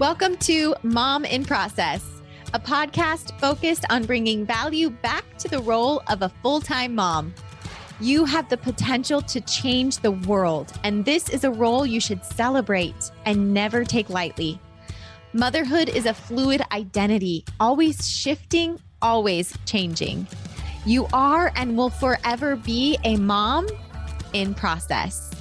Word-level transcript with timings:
Welcome 0.00 0.36
to 0.38 0.74
Mom 0.82 1.24
in 1.24 1.44
Process, 1.44 2.04
a 2.52 2.58
podcast 2.58 3.38
focused 3.38 3.84
on 3.90 4.04
bringing 4.04 4.44
value 4.44 4.90
back 4.90 5.38
to 5.38 5.46
the 5.46 5.60
role 5.60 6.02
of 6.08 6.22
a 6.22 6.30
full 6.42 6.60
time 6.60 6.96
mom. 6.96 7.32
You 8.00 8.24
have 8.24 8.48
the 8.48 8.56
potential 8.56 9.22
to 9.22 9.40
change 9.42 9.98
the 9.98 10.10
world, 10.10 10.72
and 10.82 11.04
this 11.04 11.28
is 11.28 11.44
a 11.44 11.50
role 11.52 11.86
you 11.86 12.00
should 12.00 12.24
celebrate 12.24 13.12
and 13.24 13.54
never 13.54 13.84
take 13.84 14.10
lightly. 14.10 14.58
Motherhood 15.32 15.88
is 15.88 16.06
a 16.06 16.14
fluid 16.14 16.62
identity, 16.72 17.44
always 17.60 18.10
shifting, 18.10 18.80
always 19.00 19.56
changing. 19.64 20.26
You 20.84 21.06
are 21.12 21.52
and 21.54 21.76
will 21.76 21.90
forever 21.90 22.56
be 22.56 22.98
a 23.04 23.16
mom 23.16 23.68
in 24.32 24.54
process. 24.54 25.33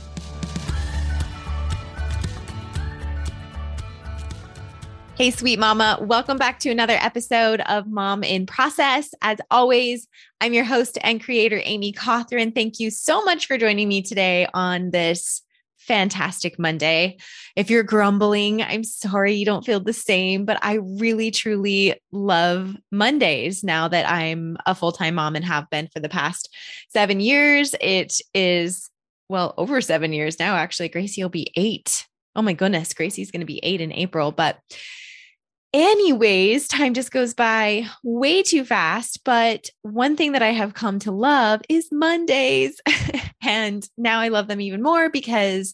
Hey, 5.15 5.29
sweet 5.29 5.59
mama. 5.59 5.99
Welcome 6.01 6.39
back 6.39 6.57
to 6.61 6.71
another 6.71 6.97
episode 6.99 7.61
of 7.61 7.85
Mom 7.85 8.23
in 8.23 8.47
Process. 8.47 9.13
As 9.21 9.37
always, 9.51 10.07
I'm 10.41 10.53
your 10.53 10.63
host 10.63 10.97
and 11.01 11.23
creator, 11.23 11.61
Amy 11.63 11.93
Cawthron. 11.93 12.55
Thank 12.55 12.79
you 12.79 12.89
so 12.89 13.23
much 13.23 13.45
for 13.45 13.59
joining 13.59 13.87
me 13.87 14.01
today 14.01 14.47
on 14.55 14.89
this 14.89 15.43
fantastic 15.77 16.57
Monday. 16.57 17.17
If 17.55 17.69
you're 17.69 17.83
grumbling, 17.83 18.63
I'm 18.63 18.83
sorry 18.83 19.33
you 19.33 19.45
don't 19.45 19.63
feel 19.63 19.79
the 19.79 19.93
same, 19.93 20.45
but 20.45 20.57
I 20.63 20.79
really, 20.81 21.29
truly 21.29 22.01
love 22.11 22.75
Mondays 22.91 23.63
now 23.63 23.87
that 23.89 24.09
I'm 24.09 24.57
a 24.65 24.73
full 24.73 24.93
time 24.93 25.13
mom 25.13 25.35
and 25.35 25.45
have 25.45 25.69
been 25.69 25.89
for 25.93 25.99
the 25.99 26.09
past 26.09 26.49
seven 26.89 27.19
years. 27.19 27.75
It 27.79 28.19
is, 28.33 28.89
well, 29.29 29.53
over 29.59 29.79
seven 29.79 30.11
years 30.11 30.39
now, 30.39 30.55
actually. 30.55 30.89
Gracie 30.89 31.21
will 31.21 31.29
be 31.29 31.51
eight. 31.55 32.07
Oh 32.35 32.41
my 32.41 32.53
goodness, 32.53 32.95
Gracie's 32.95 33.29
going 33.29 33.41
to 33.41 33.45
be 33.45 33.59
eight 33.61 33.79
in 33.79 33.93
April, 33.93 34.31
but 34.31 34.57
Anyways, 35.73 36.67
time 36.67 36.93
just 36.93 37.11
goes 37.11 37.33
by 37.33 37.87
way 38.03 38.43
too 38.43 38.63
fast. 38.63 39.21
But 39.23 39.69
one 39.81 40.15
thing 40.15 40.33
that 40.33 40.43
I 40.43 40.51
have 40.51 40.75
come 40.75 40.99
to 40.99 41.11
love 41.11 41.61
is 41.67 41.89
Mondays. 41.91 42.79
and 43.43 43.87
now 43.97 44.19
I 44.19 44.27
love 44.27 44.47
them 44.47 44.61
even 44.61 44.83
more 44.83 45.09
because 45.09 45.73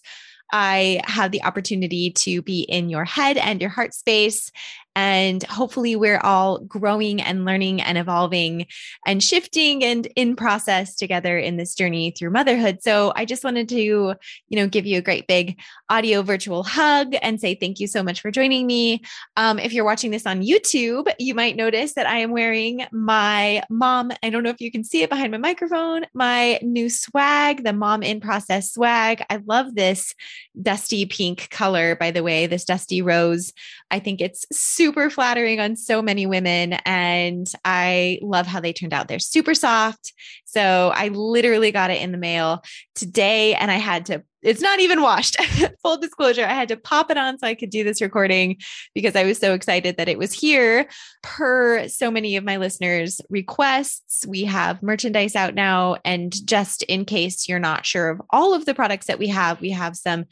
I 0.51 1.01
have 1.03 1.31
the 1.31 1.43
opportunity 1.43 2.11
to 2.11 2.41
be 2.41 2.61
in 2.61 2.89
your 2.89 3.05
head 3.05 3.37
and 3.37 3.59
your 3.59 3.69
heart 3.69 3.93
space 3.93 4.51
and 4.99 5.41
hopefully, 5.43 5.95
we're 5.95 6.19
all 6.19 6.59
growing 6.59 7.21
and 7.21 7.45
learning 7.45 7.81
and 7.81 7.97
evolving 7.97 8.67
and 9.07 9.23
shifting 9.23 9.81
and 9.81 10.07
in 10.17 10.35
process 10.35 10.93
together 10.95 11.37
in 11.37 11.55
this 11.55 11.73
journey 11.73 12.11
through 12.11 12.31
motherhood. 12.31 12.83
So, 12.83 13.13
I 13.15 13.23
just 13.23 13.45
wanted 13.45 13.69
to, 13.69 13.77
you 13.77 14.15
know, 14.51 14.67
give 14.67 14.85
you 14.85 14.97
a 14.97 15.01
great 15.01 15.25
big 15.25 15.57
audio 15.89 16.21
virtual 16.21 16.63
hug 16.63 17.15
and 17.21 17.39
say 17.39 17.55
thank 17.55 17.79
you 17.79 17.87
so 17.87 18.03
much 18.03 18.19
for 18.19 18.29
joining 18.29 18.67
me. 18.67 19.01
Um, 19.37 19.57
if 19.57 19.71
you're 19.71 19.85
watching 19.85 20.11
this 20.11 20.25
on 20.25 20.41
YouTube, 20.41 21.09
you 21.17 21.33
might 21.33 21.55
notice 21.55 21.93
that 21.93 22.05
I 22.05 22.17
am 22.17 22.31
wearing 22.31 22.85
my 22.91 23.63
mom. 23.69 24.11
I 24.21 24.29
don't 24.29 24.43
know 24.43 24.49
if 24.49 24.59
you 24.59 24.71
can 24.71 24.83
see 24.83 25.01
it 25.01 25.09
behind 25.09 25.31
my 25.31 25.37
microphone, 25.37 26.05
my 26.13 26.59
new 26.61 26.89
swag, 26.89 27.63
the 27.63 27.71
mom 27.71 28.03
in 28.03 28.19
process 28.19 28.73
swag. 28.73 29.23
I 29.29 29.41
love 29.45 29.75
this 29.75 30.13
dusty 30.61 31.05
pink 31.05 31.49
color, 31.51 31.95
by 31.95 32.11
the 32.11 32.21
way, 32.21 32.47
this 32.47 32.65
dusty 32.65 33.01
rose. 33.01 33.53
I 33.91 33.99
think 33.99 34.21
it's 34.21 34.45
super 34.51 34.88
flattering 34.91 35.59
on 35.59 35.75
so 35.75 36.01
many 36.01 36.25
women. 36.25 36.73
And 36.85 37.51
I 37.65 38.19
love 38.21 38.47
how 38.47 38.59
they 38.59 38.73
turned 38.73 38.93
out. 38.93 39.07
They're 39.07 39.19
super 39.19 39.53
soft. 39.53 40.13
So 40.45 40.91
I 40.95 41.09
literally 41.09 41.71
got 41.71 41.91
it 41.91 42.01
in 42.01 42.11
the 42.11 42.17
mail 42.17 42.63
today 42.95 43.53
and 43.53 43.69
I 43.69 43.75
had 43.75 44.07
to, 44.07 44.23
it's 44.41 44.61
not 44.61 44.79
even 44.79 45.01
washed. 45.01 45.37
Full 45.83 45.97
disclosure, 45.97 46.43
I 46.43 46.53
had 46.53 46.69
to 46.69 46.77
pop 46.77 47.11
it 47.11 47.17
on 47.17 47.37
so 47.37 47.45
I 47.45 47.55
could 47.55 47.69
do 47.69 47.83
this 47.83 48.01
recording 48.01 48.57
because 48.95 49.15
I 49.15 49.25
was 49.25 49.37
so 49.37 49.53
excited 49.53 49.97
that 49.97 50.09
it 50.09 50.17
was 50.17 50.33
here. 50.33 50.87
Per 51.21 51.87
so 51.87 52.09
many 52.09 52.35
of 52.35 52.43
my 52.43 52.57
listeners' 52.57 53.21
requests, 53.29 54.25
we 54.25 54.45
have 54.45 54.81
merchandise 54.81 55.35
out 55.35 55.55
now. 55.55 55.97
And 56.03 56.33
just 56.47 56.83
in 56.83 57.05
case 57.05 57.47
you're 57.47 57.59
not 57.59 57.85
sure 57.85 58.09
of 58.09 58.21
all 58.31 58.53
of 58.53 58.65
the 58.65 58.73
products 58.73 59.07
that 59.07 59.19
we 59.19 59.27
have, 59.27 59.61
we 59.61 59.71
have 59.71 59.95
some 59.95 60.25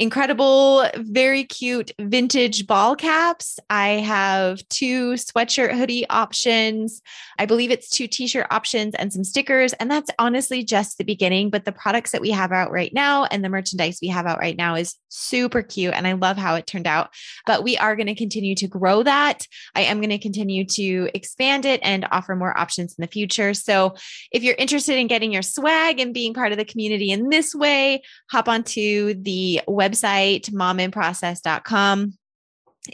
incredible, 0.00 0.88
very 0.96 1.42
cute 1.42 1.90
vintage 1.98 2.68
ball 2.68 2.94
caps. 2.94 3.58
I 3.68 3.88
have 3.88 4.66
two 4.68 5.14
sweatshirt 5.14 5.76
hoodie 5.76 6.08
options. 6.08 7.02
I 7.38 7.46
believe 7.46 7.72
it's 7.72 7.88
two 7.88 8.06
t 8.06 8.28
shirt 8.28 8.46
options 8.50 8.94
and 8.94 9.12
some 9.12 9.24
stickers. 9.24 9.72
And 9.74 9.90
that's 9.90 10.10
honestly 10.18 10.62
just 10.62 10.98
the 10.98 11.04
beginning. 11.04 11.50
But 11.50 11.64
the 11.64 11.72
products 11.72 12.12
that 12.12 12.20
we 12.20 12.30
have 12.30 12.52
out 12.52 12.70
right 12.70 12.94
now 12.94 13.24
and 13.24 13.44
the 13.44 13.48
merchandise 13.48 13.98
we 14.00 14.08
have 14.08 14.26
out 14.26 14.38
right 14.38 14.56
now 14.56 14.76
is 14.76 14.94
super 15.08 15.62
cute. 15.62 15.94
And 15.94 16.06
I 16.06 16.12
love 16.12 16.36
how 16.36 16.54
it 16.54 16.66
turned 16.66 16.86
out. 16.86 17.10
But 17.44 17.64
we 17.64 17.76
are 17.76 17.96
going 17.96 18.06
to 18.06 18.14
continue 18.14 18.54
to 18.56 18.68
grow 18.68 19.02
that. 19.02 19.46
I 19.74 19.82
am 19.82 19.98
going 19.98 20.10
to 20.10 20.18
continue 20.18 20.64
to 20.66 21.10
expand 21.12 21.64
it 21.64 21.80
and 21.82 22.06
offer 22.12 22.36
more 22.36 22.56
options 22.56 22.94
in 22.96 23.02
the 23.02 23.08
future. 23.08 23.52
So 23.52 23.96
if 24.30 24.44
you're 24.44 24.54
interested 24.58 24.96
in 24.96 25.08
getting 25.08 25.32
your 25.32 25.42
swag 25.42 25.98
and 25.98 26.14
being 26.14 26.34
part 26.34 26.52
of 26.52 26.58
the 26.58 26.64
community 26.64 27.10
in 27.10 27.30
this 27.30 27.52
way, 27.52 28.02
hop 28.30 28.48
onto 28.48 29.14
the 29.14 29.60
website 29.66 29.87
website, 29.88 30.50
mominprocess.com. 30.50 32.14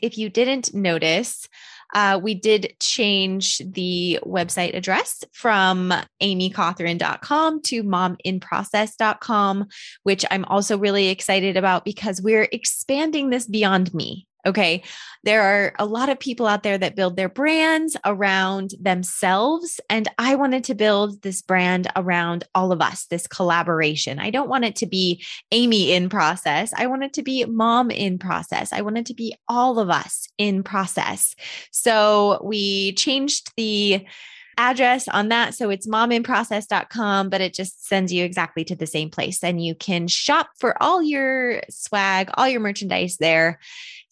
If 0.03 0.19
you 0.19 0.29
didn't 0.29 0.75
notice, 0.75 1.49
uh, 1.95 2.19
we 2.21 2.35
did 2.35 2.75
change 2.81 3.59
the 3.59 4.19
website 4.25 4.75
address 4.75 5.23
from 5.33 5.93
amycawthron.com 6.21 7.63
to 7.63 7.85
mominprocess.com, 7.85 9.67
which 10.03 10.25
I'm 10.31 10.45
also 10.47 10.77
really 10.77 11.09
excited 11.09 11.57
about 11.57 11.85
because 11.85 12.21
we're 12.21 12.49
expanding 12.51 13.31
this 13.31 13.47
beyond 13.47 13.95
me. 13.95 14.27
Okay. 14.47 14.83
There 15.23 15.41
are 15.41 15.75
a 15.79 15.87
lot 15.87 16.11
of 16.11 16.21
people 16.21 16.47
out 16.47 16.63
there 16.63 16.77
that 16.77 16.97
build 16.97 17.17
their 17.17 17.31
brands 17.31 17.97
around 18.05 18.73
themselves. 18.79 19.81
And 19.89 20.07
I 20.19 20.35
wanted 20.35 20.65
to 20.65 20.75
build 20.75 21.23
this 21.23 21.41
brand 21.41 21.91
around 21.97 22.45
all 22.55 22.71
of 22.71 22.83
us, 22.83 23.07
this 23.07 23.27
collaboration. 23.27 24.19
I 24.19 24.29
don't 24.29 24.51
want 24.51 24.67
it 24.67 24.77
to 24.77 24.87
be 24.87 25.25
Amy 25.51 25.93
in 25.93 26.11
process. 26.11 26.75
I 26.77 26.87
want 26.89 27.05
it 27.05 27.15
to 27.15 27.23
be 27.23 27.45
mom 27.47 27.91
in 27.91 28.19
process. 28.19 28.73
I 28.73 28.83
want 28.83 28.99
it 28.99 29.07
to 29.07 29.15
be 29.15 29.35
all 29.49 29.79
of 29.79 29.89
us 29.89 30.29
in 30.37 30.63
process. 30.63 31.35
So 31.71 32.41
we 32.45 32.93
changed 32.93 33.53
the 33.57 34.05
address 34.59 35.09
on 35.09 35.29
that. 35.29 35.55
So 35.55 35.71
it's 35.71 35.87
mominprocess.com, 35.87 37.29
but 37.29 37.41
it 37.41 37.55
just 37.55 37.87
sends 37.87 38.13
you 38.13 38.25
exactly 38.25 38.65
to 38.65 38.77
the 38.77 38.87
same 38.87 39.11
place. 39.11 39.43
And 39.43 39.65
you 39.65 39.75
can 39.75 40.09
shop 40.09 40.51
for 40.59 40.81
all 40.83 41.03
your 41.03 41.63
swag, 41.71 42.31
all 42.35 42.49
your 42.49 42.61
merchandise 42.61 43.17
there. 43.19 43.59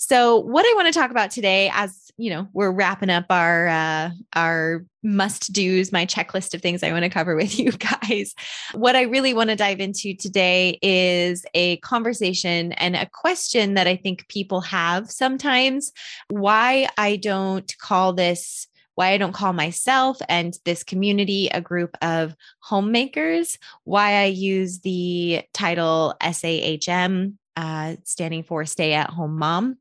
So, 0.05 0.39
what 0.39 0.67
I 0.67 0.75
want 0.75 0.93
to 0.93 0.99
talk 0.99 1.13
about 1.13 1.31
today, 1.31 1.71
as 1.73 2.11
you 2.17 2.31
know, 2.31 2.49
we're 2.53 2.73
wrapping 2.73 3.09
up 3.09 3.27
our 3.31 3.69
uh, 3.69 4.11
our 4.35 4.85
must 5.05 5.53
dos, 5.53 5.93
my 5.93 6.07
checklist 6.07 6.55
of 6.55 6.61
things 6.61 6.83
I 6.83 6.91
want 6.91 7.05
to 7.05 7.09
cover 7.09 7.37
with 7.37 7.57
you 7.59 7.71
guys. 7.71 8.35
What 8.73 8.97
I 8.97 9.03
really 9.03 9.33
want 9.33 9.51
to 9.51 9.57
dive 9.57 9.79
into 9.79 10.15
today 10.15 10.79
is 10.83 11.45
a 11.55 11.77
conversation 11.79 12.73
and 12.73 12.97
a 12.97 13.07
question 13.07 13.75
that 13.75 13.87
I 13.87 13.95
think 13.95 14.27
people 14.27 14.61
have 14.63 15.09
sometimes. 15.09 15.93
Why 16.29 16.89
I 16.99 17.15
don't 17.15 17.73
call 17.79 18.13
this 18.13 18.67
why 18.95 19.11
I 19.11 19.19
don't 19.19 19.33
call 19.33 19.53
myself 19.53 20.19
and 20.29 20.57
this 20.65 20.85
community 20.85 21.49
a 21.49 21.61
group 21.61 21.97
of 22.03 22.35
homemakers, 22.61 23.59
why 23.85 24.23
I 24.23 24.27
use 24.27 24.81
the 24.81 25.43
title 25.53 26.15
SAHM 26.23 27.39
uh, 27.57 27.97
standing 28.05 28.43
for 28.43 28.65
stay 28.65 28.95
at 28.95 29.11
home 29.11 29.39
mom. 29.39 29.77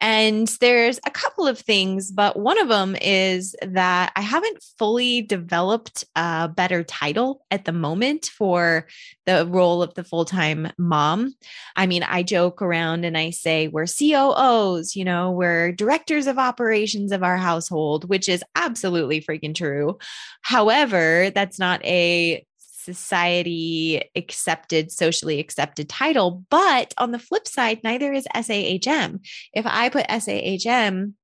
And 0.00 0.48
there's 0.60 0.98
a 1.06 1.10
couple 1.10 1.46
of 1.46 1.58
things, 1.58 2.10
but 2.10 2.38
one 2.38 2.58
of 2.58 2.68
them 2.68 2.96
is 3.00 3.56
that 3.62 4.12
I 4.14 4.20
haven't 4.20 4.62
fully 4.78 5.22
developed 5.22 6.04
a 6.16 6.48
better 6.48 6.84
title 6.84 7.44
at 7.50 7.64
the 7.64 7.72
moment 7.72 8.26
for 8.26 8.86
the 9.26 9.46
role 9.46 9.82
of 9.82 9.94
the 9.94 10.04
full 10.04 10.24
time 10.24 10.70
mom. 10.78 11.34
I 11.76 11.86
mean, 11.86 12.02
I 12.02 12.22
joke 12.22 12.60
around 12.60 13.04
and 13.04 13.16
I 13.16 13.30
say 13.30 13.68
we're 13.68 13.86
COOs, 13.86 14.94
you 14.94 15.04
know, 15.04 15.30
we're 15.30 15.72
directors 15.72 16.26
of 16.26 16.38
operations 16.38 17.12
of 17.12 17.22
our 17.22 17.36
household, 17.36 18.08
which 18.08 18.28
is 18.28 18.44
absolutely 18.54 19.20
freaking 19.20 19.54
true. 19.54 19.98
However, 20.42 21.30
that's 21.34 21.58
not 21.58 21.84
a 21.84 22.44
society 22.84 24.02
accepted, 24.14 24.92
socially 24.92 25.40
accepted 25.40 25.88
title. 25.88 26.44
But 26.50 26.94
on 26.98 27.10
the 27.10 27.18
flip 27.18 27.48
side, 27.48 27.80
neither 27.82 28.12
is 28.12 28.26
SAHM. 28.34 29.20
If 29.52 29.66
I 29.66 29.88
put 29.88 30.06
SAHM 30.08 31.14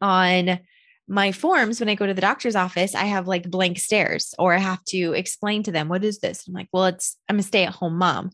on 0.00 0.60
my 1.08 1.32
forms 1.32 1.78
when 1.78 1.88
I 1.88 1.94
go 1.94 2.06
to 2.06 2.14
the 2.14 2.20
doctor's 2.20 2.56
office, 2.56 2.94
I 2.94 3.04
have 3.04 3.28
like 3.28 3.50
blank 3.50 3.78
stares 3.78 4.34
or 4.38 4.54
I 4.54 4.58
have 4.58 4.84
to 4.86 5.12
explain 5.12 5.62
to 5.64 5.72
them, 5.72 5.88
what 5.88 6.04
is 6.04 6.18
this? 6.18 6.46
I'm 6.46 6.54
like, 6.54 6.68
well, 6.72 6.86
it's, 6.86 7.16
I'm 7.28 7.38
a 7.38 7.42
stay 7.42 7.64
at 7.64 7.74
home 7.74 7.98
mom. 7.98 8.26
And 8.26 8.32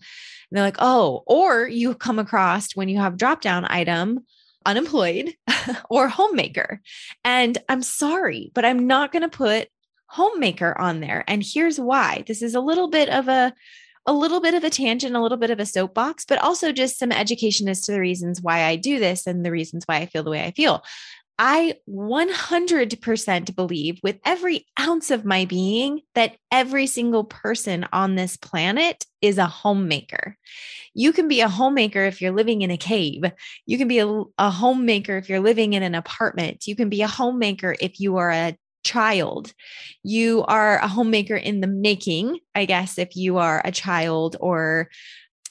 they're 0.50 0.64
like, 0.64 0.76
oh, 0.78 1.22
or 1.26 1.66
you 1.66 1.94
come 1.94 2.18
across 2.18 2.74
when 2.74 2.88
you 2.88 2.98
have 2.98 3.16
drop 3.16 3.40
down 3.40 3.66
item, 3.68 4.20
unemployed 4.64 5.34
or 5.90 6.08
homemaker. 6.08 6.80
And 7.24 7.58
I'm 7.68 7.82
sorry, 7.82 8.50
but 8.54 8.64
I'm 8.64 8.86
not 8.86 9.12
going 9.12 9.22
to 9.22 9.28
put 9.28 9.68
homemaker 10.12 10.78
on 10.78 11.00
there. 11.00 11.24
And 11.26 11.42
here's 11.44 11.80
why 11.80 12.22
this 12.26 12.42
is 12.42 12.54
a 12.54 12.60
little 12.60 12.88
bit 12.88 13.08
of 13.08 13.28
a 13.28 13.52
a 14.04 14.12
little 14.12 14.40
bit 14.40 14.54
of 14.54 14.64
a 14.64 14.70
tangent, 14.70 15.14
a 15.14 15.22
little 15.22 15.38
bit 15.38 15.50
of 15.50 15.60
a 15.60 15.66
soapbox, 15.66 16.24
but 16.24 16.42
also 16.42 16.72
just 16.72 16.98
some 16.98 17.12
education 17.12 17.68
as 17.68 17.82
to 17.82 17.92
the 17.92 18.00
reasons 18.00 18.42
why 18.42 18.64
I 18.64 18.74
do 18.74 18.98
this 18.98 19.28
and 19.28 19.44
the 19.44 19.52
reasons 19.52 19.84
why 19.86 19.98
I 19.98 20.06
feel 20.06 20.24
the 20.24 20.30
way 20.30 20.44
I 20.44 20.50
feel. 20.50 20.82
I 21.38 21.76
100% 21.88 23.56
believe 23.56 24.00
with 24.02 24.18
every 24.24 24.66
ounce 24.78 25.10
of 25.10 25.24
my 25.24 25.44
being 25.44 26.02
that 26.14 26.36
every 26.50 26.86
single 26.86 27.24
person 27.24 27.86
on 27.92 28.16
this 28.16 28.36
planet 28.36 29.06
is 29.20 29.38
a 29.38 29.46
homemaker. 29.46 30.36
You 30.94 31.12
can 31.12 31.28
be 31.28 31.40
a 31.40 31.48
homemaker 31.48 32.04
if 32.04 32.20
you're 32.20 32.32
living 32.32 32.62
in 32.62 32.70
a 32.70 32.76
cave. 32.76 33.22
You 33.66 33.78
can 33.78 33.88
be 33.88 34.00
a, 34.00 34.22
a 34.36 34.50
homemaker 34.50 35.16
if 35.16 35.28
you're 35.28 35.40
living 35.40 35.72
in 35.72 35.82
an 35.82 35.94
apartment. 35.94 36.66
You 36.66 36.76
can 36.76 36.88
be 36.88 37.02
a 37.02 37.08
homemaker 37.08 37.74
if 37.80 37.98
you 37.98 38.18
are 38.18 38.30
a 38.30 38.56
child. 38.82 39.52
You 40.02 40.44
are 40.44 40.78
a 40.78 40.88
homemaker 40.88 41.36
in 41.36 41.60
the 41.60 41.66
making, 41.66 42.38
I 42.54 42.64
guess, 42.64 42.98
if 42.98 43.16
you 43.16 43.38
are 43.38 43.62
a 43.64 43.72
child 43.72 44.36
or 44.40 44.88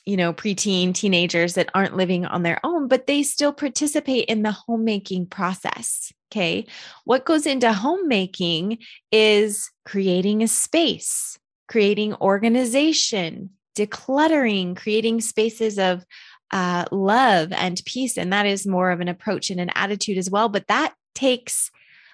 you 0.05 0.17
know, 0.17 0.33
preteen 0.33 0.93
teenagers 0.93 1.53
that 1.53 1.69
aren't 1.75 1.95
living 1.95 2.25
on 2.25 2.43
their 2.43 2.59
own, 2.63 2.87
but 2.87 3.05
they 3.05 3.21
still 3.21 3.53
participate 3.53 4.25
in 4.25 4.41
the 4.41 4.51
homemaking 4.51 5.27
process. 5.27 6.11
Okay. 6.31 6.65
What 7.05 7.25
goes 7.25 7.45
into 7.45 7.71
homemaking 7.71 8.79
is 9.11 9.69
creating 9.85 10.41
a 10.41 10.47
space, 10.47 11.37
creating 11.67 12.15
organization, 12.15 13.51
decluttering, 13.77 14.75
creating 14.75 15.21
spaces 15.21 15.77
of 15.77 16.03
uh, 16.51 16.85
love 16.91 17.51
and 17.51 17.81
peace. 17.85 18.17
And 18.17 18.33
that 18.33 18.45
is 18.45 18.65
more 18.65 18.91
of 18.91 19.01
an 19.01 19.07
approach 19.07 19.49
and 19.49 19.59
an 19.59 19.71
attitude 19.75 20.17
as 20.17 20.29
well. 20.29 20.49
But 20.49 20.67
that 20.67 20.93
takes 21.15 21.69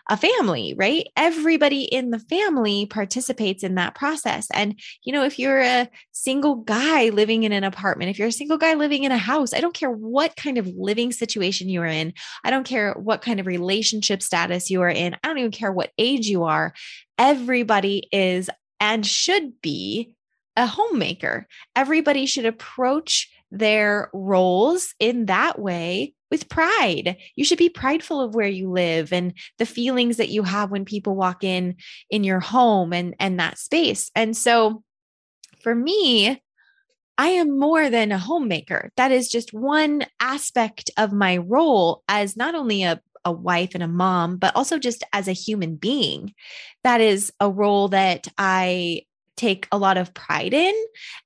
a 0.10 0.18
family, 0.18 0.74
right? 0.78 1.08
Everybody 1.16 1.84
in 1.84 2.12
the 2.12 2.20
family 2.20 2.86
participates 2.86 3.64
in 3.64 3.76
that 3.76 3.96
process. 3.96 4.48
And, 4.54 4.80
you 5.04 5.12
know, 5.12 5.24
if 5.24 5.38
you're 5.38 5.62
a 5.62 5.90
single 6.12 6.56
guy 6.56 7.10
living 7.10 7.44
in 7.44 7.52
an 7.52 7.64
apartment, 7.64 8.10
if 8.10 8.18
you're 8.18 8.30
a 8.30 8.32
single 8.32 8.58
guy 8.58 8.74
living 8.76 9.04
in 9.04 9.12
a 9.12 9.18
house, 9.18 9.54
I 9.54 9.60
don't 9.60 9.74
care 9.74 9.92
what 9.92 10.36
kind 10.36 10.58
of 10.58 10.68
living 10.68 11.12
situation 11.12 11.70
you 11.70 11.82
are 11.82 11.86
in. 11.86 12.14
I 12.44 12.50
don't 12.50 12.66
care 12.66 12.94
what 12.94 13.22
kind 13.22 13.40
of 13.40 13.48
relationship 13.48 14.22
status 14.22 14.70
you 14.70 14.82
are 14.82 14.90
in. 14.90 15.16
I 15.16 15.28
don't 15.28 15.40
even 15.40 15.52
care 15.52 15.72
what 15.72 15.92
age 15.98 16.28
you 16.28 16.44
are. 16.44 16.74
Everybody 17.18 18.08
is 18.12 18.50
and 18.80 19.06
should 19.06 19.62
be 19.62 20.14
a 20.56 20.66
homemaker. 20.66 21.48
Everybody 21.76 22.26
should 22.26 22.46
approach 22.46 23.30
their 23.52 24.10
roles 24.14 24.94
in 25.00 25.28
that 25.28 25.60
way 25.60 26.14
with 26.30 26.50
pride. 26.50 27.18
You 27.36 27.46
should 27.46 27.58
be 27.58 27.70
prideful 27.70 28.22
of 28.22 28.36
where 28.36 28.48
you 28.48 28.70
live 28.70 29.14
and 29.14 29.34
the 29.58 29.66
feelings 29.66 30.18
that 30.18 30.30
you 30.30 30.44
have 30.44 30.72
when 30.72 30.86
people 30.86 31.16
walk 31.16 31.44
in 31.44 31.76
in 32.10 32.24
your 32.24 32.40
home 32.40 32.94
and 32.94 33.16
and 33.20 33.40
that 33.40 33.58
space. 33.58 34.12
And 34.16 34.36
so 34.36 34.84
for 35.62 35.74
me, 35.74 36.42
I 37.18 37.30
am 37.30 37.58
more 37.58 37.90
than 37.90 38.12
a 38.12 38.20
homemaker. 38.20 38.92
That 38.96 39.12
is 39.12 39.30
just 39.30 39.54
one 39.54 40.06
aspect 40.20 40.92
of 40.98 41.12
my 41.12 41.38
role 41.38 42.04
as 42.08 42.38
not 42.38 42.56
only 42.56 42.84
a 42.84 43.02
a 43.26 43.32
wife 43.32 43.72
and 43.74 43.84
a 43.84 43.88
mom, 43.90 44.38
but 44.38 44.56
also 44.56 44.80
just 44.80 45.04
as 45.12 45.28
a 45.28 45.34
human 45.34 45.76
being. 45.76 46.34
That 46.86 47.02
is 47.02 47.32
a 47.42 47.52
role 47.52 47.90
that 47.90 48.30
I 48.38 49.02
take 49.36 49.68
a 49.72 49.78
lot 49.78 49.98
of 49.98 50.14
pride 50.14 50.54
in 50.54 50.74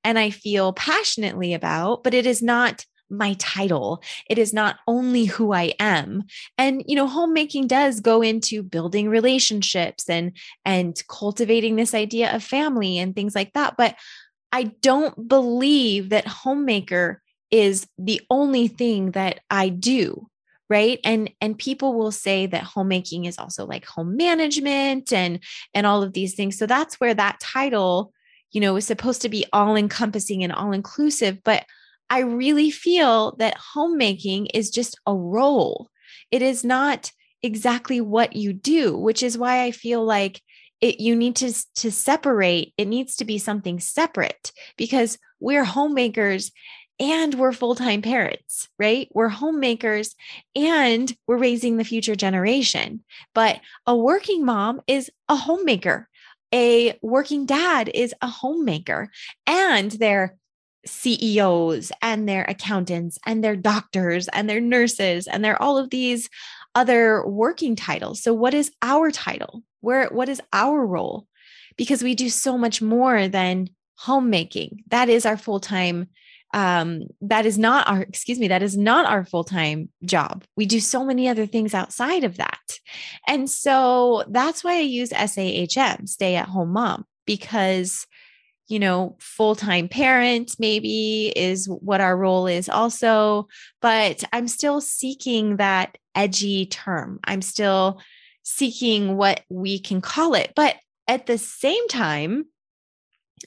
and 0.04 0.18
I 0.18 0.32
feel 0.32 0.74
passionately 0.74 1.54
about, 1.54 2.04
but 2.04 2.16
it 2.16 2.26
is 2.26 2.42
not 2.42 2.86
my 3.12 3.36
title. 3.40 4.02
It 4.30 4.38
is 4.38 4.54
not 4.54 4.78
only 4.88 5.26
who 5.26 5.54
I 5.54 5.74
am. 5.80 6.24
And 6.58 6.84
you 6.88 6.96
know, 6.96 7.08
homemaking 7.08 7.68
does 7.68 8.00
go 8.00 8.22
into 8.22 8.64
building 8.64 9.10
relationships 9.10 10.10
and 10.10 10.32
and 10.66 11.02
cultivating 11.08 11.76
this 11.76 11.94
idea 11.94 12.34
of 12.34 12.44
family 12.44 12.98
and 12.98 13.14
things 13.16 13.36
like 13.36 13.54
that, 13.54 13.76
but 13.78 13.96
I 14.52 14.64
don't 14.82 15.28
believe 15.28 16.10
that 16.10 16.28
homemaker 16.28 17.22
is 17.52 17.88
the 17.98 18.22
only 18.30 18.68
thing 18.68 19.12
that 19.12 19.42
I 19.50 19.70
do 19.70 20.30
right 20.72 21.00
and 21.04 21.30
and 21.42 21.58
people 21.58 21.94
will 21.94 22.14
say 22.14 22.46
that 22.46 22.64
homemaking 22.64 23.26
is 23.26 23.38
also 23.38 23.66
like 23.66 23.86
home 23.86 24.16
management 24.16 25.12
and 25.12 25.44
and 25.74 25.86
all 25.86 26.02
of 26.02 26.14
these 26.14 26.34
things 26.34 26.58
so 26.58 26.66
that's 26.66 27.00
where 27.00 27.14
that 27.14 27.40
title 27.42 28.14
you 28.52 28.62
know 28.62 28.78
is 28.78 28.88
supposed 28.88 29.22
to 29.22 29.30
be 29.30 29.46
all 29.52 29.76
encompassing 29.76 30.44
and 30.44 30.54
all 30.54 30.72
inclusive 30.72 31.44
but 31.44 31.66
i 32.12 32.20
really 32.20 32.70
feel 32.70 33.36
that 33.38 33.58
homemaking 33.58 34.46
is 34.48 34.70
just 34.70 35.00
a 35.08 35.16
role 35.16 35.90
it 36.30 36.44
is 36.44 36.64
not 36.64 37.12
exactly 37.42 38.00
what 38.00 38.36
you 38.36 38.54
do 38.54 38.96
which 38.96 39.24
is 39.24 39.38
why 39.38 39.64
i 39.64 39.72
feel 39.72 40.06
like 40.06 40.40
it 40.82 41.00
you 41.00 41.16
need 41.16 41.36
to 41.36 41.52
to 41.74 41.92
separate 41.92 42.74
it 42.78 42.86
needs 42.86 43.16
to 43.16 43.26
be 43.26 43.40
something 43.40 43.80
separate 43.80 44.52
because 44.78 45.18
we're 45.40 45.64
homemakers 45.64 46.52
and 47.02 47.34
we're 47.34 47.52
full 47.52 47.74
time 47.74 48.04
parents, 48.04 48.70
right? 48.78 49.10
We're 49.12 49.28
homemakers 49.28 50.16
and 50.56 51.12
we're 51.26 51.40
raising 51.40 51.78
the 51.78 51.84
future 51.84 52.16
generation. 52.16 53.04
But 53.34 53.60
a 53.88 53.98
working 53.98 54.46
mom 54.46 54.82
is 54.86 55.10
a 55.28 55.36
homemaker. 55.36 56.08
A 56.54 57.00
working 57.02 57.48
dad 57.48 57.90
is 57.92 58.14
a 58.22 58.28
homemaker 58.28 59.10
and 59.48 59.90
they're 59.90 60.36
CEOs 60.86 61.92
and 62.02 62.28
their 62.28 62.44
accountants 62.44 63.20
and 63.26 63.44
their 63.44 63.56
doctors 63.56 64.28
and 64.30 64.50
their 64.50 64.62
nurses 64.62 65.28
and 65.28 65.44
they're 65.44 65.62
all 65.62 65.78
of 65.78 65.90
these 65.90 66.30
other 66.76 67.26
working 67.26 67.76
titles. 67.76 68.22
So 68.22 68.34
what 68.34 68.54
is 68.54 68.72
our 68.82 69.12
title? 69.12 69.64
Where 69.82 70.08
what 70.10 70.30
is 70.30 70.42
our 70.54 70.86
role? 70.86 71.28
Because 71.78 72.04
we 72.04 72.16
do 72.16 72.30
so 72.30 72.58
much 72.58 72.82
more 72.82 73.28
than 73.28 73.70
homemaking. 73.96 74.84
That 74.88 75.10
is 75.10 75.26
our 75.26 75.38
full-time 75.38 76.08
um, 76.54 77.04
that 77.22 77.46
is 77.46 77.58
not 77.58 77.88
our 77.88 78.02
excuse 78.02 78.38
me 78.38 78.50
that 78.50 78.64
is 78.64 78.76
not 78.76 79.06
our 79.06 79.24
full-time 79.24 79.90
job 80.04 80.44
we 80.58 80.66
do 80.66 80.82
so 80.82 81.06
many 81.06 81.30
other 81.30 81.46
things 81.46 81.74
outside 81.74 82.26
of 82.26 82.38
that 82.38 82.60
and 83.26 83.50
so 83.50 84.26
that's 84.30 84.62
why 84.64 84.74
i 84.74 84.82
use 84.82 85.12
sahm 85.12 86.10
stay 86.10 86.36
at 86.36 86.50
home 86.50 86.74
mom 86.74 87.06
because 87.26 88.06
you 88.72 88.80
know 88.80 89.18
full-time 89.20 89.88
parent 89.88 90.56
maybe 90.58 91.32
is 91.36 91.68
what 91.68 92.02
our 92.02 92.16
role 92.16 92.48
is 92.48 92.70
also 92.70 93.48
but 93.82 94.24
i'm 94.32 94.48
still 94.48 94.80
seeking 94.80 95.58
that 95.58 95.98
edgy 96.16 96.66
term 96.66 97.20
i'm 97.26 97.42
still 97.42 98.02
seeking 98.44 99.18
what 99.18 99.42
we 99.50 99.78
can 99.78 100.02
call 100.02 100.34
it 100.34 100.54
but 100.56 100.76
at 101.08 101.26
the 101.26 101.38
same 101.38 101.88
time 101.90 102.46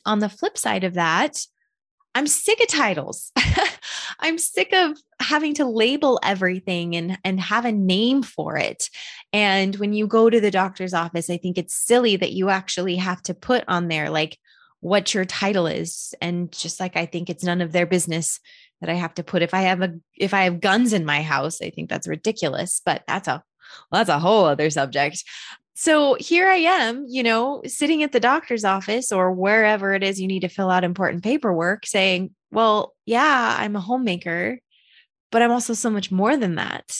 on 0.04 0.18
the 0.18 0.28
flip 0.28 0.58
side 0.58 0.84
of 0.84 0.94
that 0.94 1.44
I'm 2.14 2.26
sick 2.28 2.60
of 2.60 2.68
titles. 2.68 3.32
I'm 4.20 4.38
sick 4.38 4.72
of 4.72 4.96
having 5.20 5.54
to 5.54 5.64
label 5.64 6.20
everything 6.22 6.94
and 6.94 7.18
and 7.24 7.40
have 7.40 7.64
a 7.64 7.72
name 7.72 8.22
for 8.22 8.56
it. 8.56 8.88
And 9.32 9.74
when 9.76 9.92
you 9.92 10.06
go 10.06 10.30
to 10.30 10.40
the 10.40 10.50
doctor's 10.50 10.94
office, 10.94 11.28
I 11.28 11.38
think 11.38 11.58
it's 11.58 11.74
silly 11.74 12.16
that 12.16 12.32
you 12.32 12.50
actually 12.50 12.96
have 12.96 13.20
to 13.24 13.34
put 13.34 13.64
on 13.66 13.88
there 13.88 14.10
like 14.10 14.38
what 14.84 15.14
your 15.14 15.24
title 15.24 15.66
is 15.66 16.14
and 16.20 16.52
just 16.52 16.78
like 16.78 16.94
I 16.94 17.06
think 17.06 17.30
it's 17.30 17.42
none 17.42 17.62
of 17.62 17.72
their 17.72 17.86
business 17.86 18.38
that 18.80 18.90
I 18.90 18.94
have 18.94 19.14
to 19.14 19.24
put 19.24 19.42
if 19.42 19.54
I 19.54 19.62
have 19.62 19.80
a 19.80 19.94
if 20.16 20.34
I 20.34 20.42
have 20.44 20.60
guns 20.60 20.92
in 20.92 21.06
my 21.06 21.22
house, 21.22 21.62
I 21.62 21.70
think 21.70 21.88
that's 21.88 22.06
ridiculous, 22.06 22.82
but 22.84 23.02
that's 23.08 23.28
a 23.28 23.42
well, 23.90 24.00
that's 24.00 24.10
a 24.10 24.18
whole 24.18 24.44
other 24.44 24.68
subject 24.68 25.24
so 25.74 26.14
here 26.20 26.48
I 26.48 26.56
am, 26.56 27.04
you 27.08 27.24
know, 27.24 27.60
sitting 27.66 28.04
at 28.04 28.12
the 28.12 28.20
doctor's 28.20 28.64
office 28.64 29.10
or 29.10 29.32
wherever 29.32 29.92
it 29.92 30.04
is 30.04 30.20
you 30.20 30.28
need 30.28 30.40
to 30.40 30.48
fill 30.48 30.70
out 30.70 30.84
important 30.84 31.24
paperwork 31.24 31.84
saying, 31.84 32.30
well, 32.52 32.94
yeah, 33.06 33.56
I'm 33.58 33.74
a 33.74 33.80
homemaker, 33.80 34.60
but 35.32 35.42
I'm 35.42 35.50
also 35.50 35.74
so 35.74 35.90
much 35.90 36.12
more 36.12 36.36
than 36.36 36.54
that. 36.54 36.96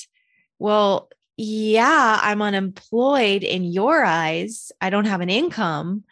Well, 0.59 1.09
yeah, 1.37 2.19
I'm 2.21 2.43
unemployed 2.43 3.45
in 3.45 3.65
your 3.65 4.05
eyes. 4.05 4.73
I 4.81 4.91
don't 4.91 5.07
have 5.07 5.21
an 5.21 5.31
income, 5.31 6.03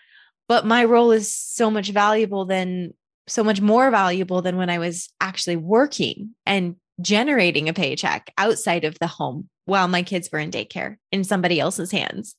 but 0.53 0.67
my 0.67 0.85
role 0.85 1.13
is 1.13 1.35
so 1.35 1.71
much 1.71 1.89
valuable 1.89 2.45
than 2.45 2.93
so 3.27 3.43
much 3.43 3.63
more 3.63 3.91
valuable 3.91 4.43
than 4.43 4.59
when 4.59 4.69
I 4.69 4.79
was 4.79 5.09
actually 5.19 5.57
working 5.57 6.35
and 6.45 6.77
generating 7.01 7.71
a 7.71 7.73
paycheck 7.73 8.31
outside 8.37 8.85
of 8.85 8.99
the 8.99 9.07
home 9.07 9.49
while 9.65 9.89
my 9.89 10.03
kids 10.03 10.29
were 10.31 10.39
in 10.39 10.51
daycare 10.51 10.97
in 11.11 11.25
somebody 11.25 11.59
else's 11.59 11.91
hands. 11.91 12.37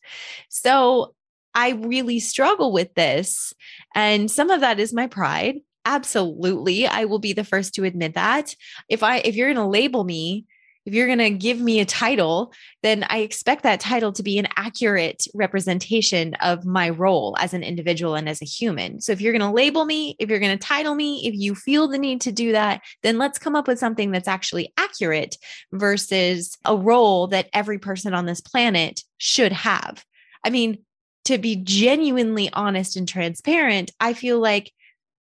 So 0.48 1.16
I 1.56 1.72
really 1.72 2.20
struggle 2.20 2.72
with 2.72 2.94
this. 2.94 3.52
And 3.96 4.30
some 4.30 4.52
of 4.52 4.62
that 4.62 4.80
is 4.80 4.94
my 4.94 5.08
pride. 5.08 5.56
Absolutely. 5.84 6.86
I 6.86 7.06
will 7.06 7.18
be 7.18 7.34
the 7.34 7.44
first 7.44 7.74
to 7.74 7.84
admit 7.84 8.14
that. 8.14 8.56
If 8.90 9.02
I 9.02 9.22
if 9.26 9.36
you're 9.36 9.52
going 9.52 9.66
to 9.66 9.66
label 9.66 10.04
me 10.04 10.46
if 10.86 10.94
you're 10.94 11.08
going 11.08 11.20
to 11.20 11.30
give 11.30 11.60
me 11.60 11.80
a 11.80 11.86
title, 11.86 12.54
then 12.82 13.06
I 13.08 13.20
expect 13.20 13.64
that 13.64 13.80
title 13.80 14.12
to 14.14 14.24
be 14.24 14.38
an 14.38 14.48
accurate 14.58 15.26
representation 15.34 16.34
of 16.36 16.66
my 16.66 16.90
role 16.90 17.36
as 17.40 17.54
an 17.54 17.64
individual 17.64 18.16
and 18.16 18.28
as 18.28 18.42
a 18.42 18.46
human. 18.46 19.00
So 19.00 19.12
if 19.14 19.22
you're 19.22 19.32
going 19.32 19.50
to 19.50 19.56
label 19.56 19.86
me, 19.86 20.16
if 20.20 20.30
you're 20.30 20.40
going 20.40 20.58
to 20.58 20.68
title 20.68 20.96
me, 20.96 21.26
if 21.26 21.34
you 21.36 21.56
feel 21.56 21.88
the 21.88 21.98
need 21.98 22.22
to 22.22 22.32
do 22.32 22.52
that, 22.52 22.82
then 23.02 23.18
let's 23.18 23.40
come 23.40 23.56
up 23.56 23.68
with 23.68 23.80
something 23.80 24.12
that's 24.12 24.28
actually 24.28 24.74
accurate 24.78 25.38
versus 25.72 26.58
a 26.66 26.76
role 26.76 27.28
that 27.28 27.50
every 27.54 27.80
person 27.80 28.14
on 28.14 28.26
this 28.26 28.42
planet 28.42 29.02
should 29.18 29.54
have. 29.54 30.04
I 30.44 30.50
mean, 30.50 30.80
to 31.26 31.38
be 31.38 31.56
genuinely 31.56 32.52
honest 32.52 32.98
and 32.98 33.08
transparent, 33.08 33.92
I 34.02 34.14
feel 34.14 34.40
like 34.40 34.72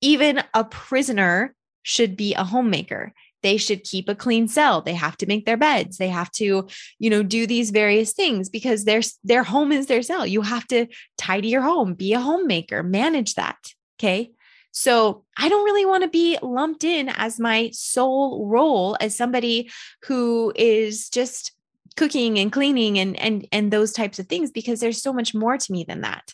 even 0.01 0.41
a 0.55 0.63
prisoner 0.63 1.53
should 1.83 2.17
be 2.17 2.33
a 2.33 2.43
homemaker 2.43 3.13
they 3.45 3.57
should 3.57 3.83
keep 3.83 4.09
a 4.09 4.15
clean 4.15 4.47
cell 4.47 4.81
they 4.81 4.95
have 4.95 5.15
to 5.15 5.27
make 5.27 5.45
their 5.45 5.55
beds 5.55 5.97
they 5.97 6.09
have 6.09 6.31
to 6.31 6.67
you 6.97 7.09
know 7.09 7.21
do 7.21 7.45
these 7.45 7.69
various 7.69 8.11
things 8.11 8.49
because 8.49 8.83
their 8.83 9.01
their 9.23 9.43
home 9.43 9.71
is 9.71 9.85
their 9.85 10.01
cell 10.01 10.25
you 10.25 10.41
have 10.41 10.67
to 10.67 10.87
tidy 11.17 11.49
your 11.49 11.61
home 11.61 11.93
be 11.93 12.13
a 12.13 12.19
homemaker 12.19 12.81
manage 12.81 13.35
that 13.35 13.57
okay 13.97 14.31
so 14.77 15.23
I 15.37 15.47
don't 15.47 15.63
really 15.63 15.85
want 15.85 16.03
to 16.03 16.09
be 16.09 16.37
lumped 16.41 16.83
in 16.83 17.07
as 17.07 17.39
my 17.39 17.69
sole 17.71 18.45
role 18.45 18.97
as 18.99 19.15
somebody 19.15 19.71
who 20.03 20.51
is 20.53 21.09
just 21.09 21.53
cooking 21.95 22.37
and 22.39 22.51
cleaning 22.51 22.99
and 22.99 23.17
and 23.17 23.47
and 23.53 23.71
those 23.71 23.93
types 23.93 24.19
of 24.19 24.27
things 24.27 24.51
because 24.51 24.81
there's 24.81 25.01
so 25.01 25.13
much 25.13 25.33
more 25.33 25.57
to 25.57 25.71
me 25.71 25.85
than 25.85 26.01
that. 26.01 26.33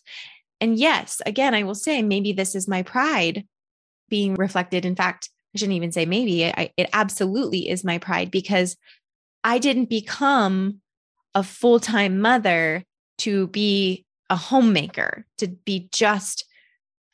And 0.59 0.77
yes, 0.77 1.21
again, 1.25 1.53
I 1.53 1.63
will 1.63 1.75
say 1.75 2.01
maybe 2.01 2.33
this 2.33 2.55
is 2.55 2.67
my 2.67 2.81
pride 2.81 3.45
being 4.09 4.33
reflected. 4.33 4.85
In 4.85 4.95
fact, 4.95 5.29
I 5.53 5.57
shouldn't 5.57 5.75
even 5.75 5.91
say 5.91 6.05
maybe, 6.05 6.45
I, 6.45 6.71
it 6.77 6.89
absolutely 6.93 7.69
is 7.69 7.83
my 7.83 7.97
pride 7.97 8.31
because 8.31 8.77
I 9.43 9.59
didn't 9.59 9.89
become 9.89 10.81
a 11.35 11.43
full 11.43 11.79
time 11.79 12.19
mother 12.19 12.83
to 13.19 13.47
be 13.47 14.05
a 14.29 14.35
homemaker, 14.35 15.25
to 15.39 15.47
be 15.47 15.89
just 15.91 16.45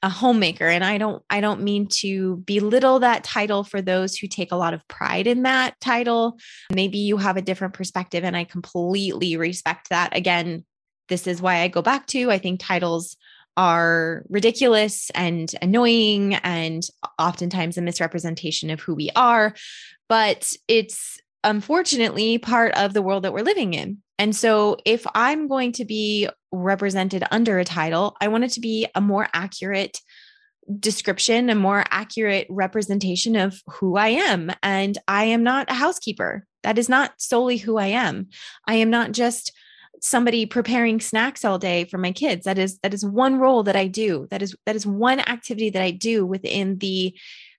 a 0.03 0.10
homemaker. 0.10 0.67
And 0.67 0.84
i 0.84 1.00
don't 1.00 1.24
i 1.29 1.41
don't 1.41 1.63
mean 1.63 1.88
to 1.88 2.38
belittle 2.46 3.00
that 3.00 3.24
title 3.24 3.63
for 3.63 3.82
those 3.82 4.15
who 4.15 4.27
take 4.27 4.51
a 4.51 4.56
lot 4.56 4.75
of 4.75 4.88
pride 4.88 5.25
in 5.25 5.44
that 5.44 5.74
title. 5.82 6.38
Maybe 6.72 7.00
you 7.00 7.17
have 7.17 7.36
a 7.36 7.41
different 7.41 7.74
perspective 7.74 8.24
and 8.24 8.38
i 8.38 8.44
completely 8.44 9.38
respect 9.38 9.89
that. 9.89 10.15
Again 10.15 10.65
this 11.10 11.25
is 11.25 11.41
why 11.41 11.62
i 11.62 11.67
go 11.67 11.82
back 11.82 12.06
to 12.08 12.29
i 12.32 12.38
think 12.38 12.60
titles 12.60 13.15
are 13.58 14.24
ridiculous 14.30 15.10
and 15.16 15.54
annoying 15.62 16.36
and 16.36 16.88
oftentimes 17.20 17.78
a 17.78 17.82
misrepresentation 17.82 18.70
of 18.70 18.80
who 18.80 18.96
we 18.96 19.10
are 19.16 19.54
but 20.08 20.54
it's 20.68 21.20
unfortunately 21.44 22.38
part 22.38 22.74
of 22.76 22.94
the 22.94 23.02
world 23.02 23.24
that 23.24 23.34
we're 23.34 23.42
living 23.42 23.74
in 23.74 23.98
and 24.20 24.36
so, 24.36 24.78
if 24.84 25.06
I'm 25.14 25.48
going 25.48 25.74
to 25.74 25.86
be 25.86 26.28
represented 26.52 27.24
under 27.30 27.60
a 27.60 27.66
title, 27.66 28.16
I 28.20 28.30
want 28.30 28.46
it 28.46 28.52
to 28.52 28.60
be 28.60 28.88
a 28.96 29.02
more 29.02 29.28
accurate 29.34 30.00
description, 30.80 31.50
a 31.50 31.56
more 31.56 31.84
accurate 31.92 32.48
representation 32.50 33.36
of 33.36 33.62
who 33.68 33.96
I 33.96 34.10
am. 34.10 34.52
And 34.64 34.98
I 35.08 35.26
am 35.26 35.44
not 35.44 35.70
a 35.70 35.76
housekeeper. 35.76 36.46
That 36.64 36.78
is 36.78 36.90
not 36.90 37.14
solely 37.18 37.58
who 37.58 37.78
I 37.78 37.88
am. 37.88 38.28
I 38.68 38.76
am 38.76 38.90
not 38.90 39.12
just 39.12 39.54
somebody 40.01 40.46
preparing 40.46 41.00
snacks 41.00 41.44
all 41.44 41.58
day 41.58 41.86
for 41.86 41.98
my 41.98 42.12
kids 42.12 42.46
that 42.46 42.58
is 42.58 42.77
that 42.80 42.94
is 42.94 43.06
one 43.06 43.38
role 43.38 43.63
that 43.63 43.75
i 43.75 43.88
do 43.88 44.27
that 44.30 44.42
is 44.42 44.56
that 44.66 44.75
is 44.75 44.86
one 44.86 45.20
activity 45.22 45.70
that 45.70 45.82
i 45.82 45.92
do 45.92 46.25
within 46.25 46.77
the 46.77 47.16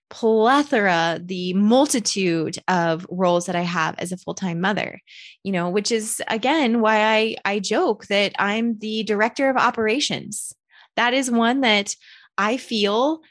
plethora, 0.09 1.19
the 1.23 1.53
multitude 1.53 2.57
of 2.67 3.05
roles 3.09 3.45
that 3.45 3.55
I 3.55 3.61
have 3.61 3.95
as 3.99 4.11
a 4.11 4.17
full-time 4.17 4.59
mother, 4.59 4.99
you 5.43 5.51
know, 5.51 5.69
which 5.69 5.91
is 5.91 6.21
again 6.27 6.81
why 6.81 7.01
I 7.03 7.35
I 7.45 7.59
joke 7.59 8.07
that 8.07 8.33
I'm 8.39 8.77
the 8.79 9.03
director 9.03 9.49
of 9.49 9.57
operations. 9.57 10.53
That 10.95 11.13
is 11.13 11.31
one 11.31 11.61
that 11.61 11.95
I 12.37 12.57
feel 12.57 13.21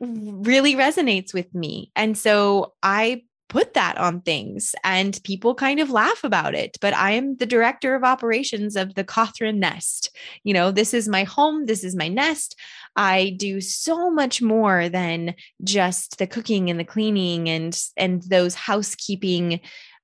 really 0.00 0.74
resonates 0.74 1.32
with 1.32 1.54
me. 1.54 1.90
And 1.94 2.18
so 2.18 2.74
I 2.82 3.22
put 3.48 3.74
that 3.74 3.98
on 3.98 4.20
things 4.20 4.74
and 4.84 5.20
people 5.22 5.54
kind 5.54 5.80
of 5.80 5.90
laugh 5.90 6.24
about 6.24 6.54
it. 6.54 6.76
But 6.80 6.94
I 6.94 7.12
am 7.12 7.36
the 7.36 7.46
director 7.46 7.94
of 7.94 8.02
operations 8.02 8.76
of 8.76 8.94
the 8.94 9.04
Cawthron 9.04 9.56
Nest. 9.56 10.16
You 10.42 10.54
know, 10.54 10.70
this 10.70 10.94
is 10.94 11.08
my 11.08 11.24
home, 11.24 11.66
this 11.66 11.84
is 11.84 11.94
my 11.94 12.08
nest. 12.08 12.58
I 12.96 13.34
do 13.36 13.60
so 13.60 14.10
much 14.10 14.40
more 14.40 14.88
than 14.88 15.34
just 15.62 16.18
the 16.18 16.26
cooking 16.26 16.70
and 16.70 16.78
the 16.78 16.84
cleaning 16.84 17.48
and 17.48 17.78
and 17.96 18.22
those 18.22 18.54
housekeeping 18.54 19.60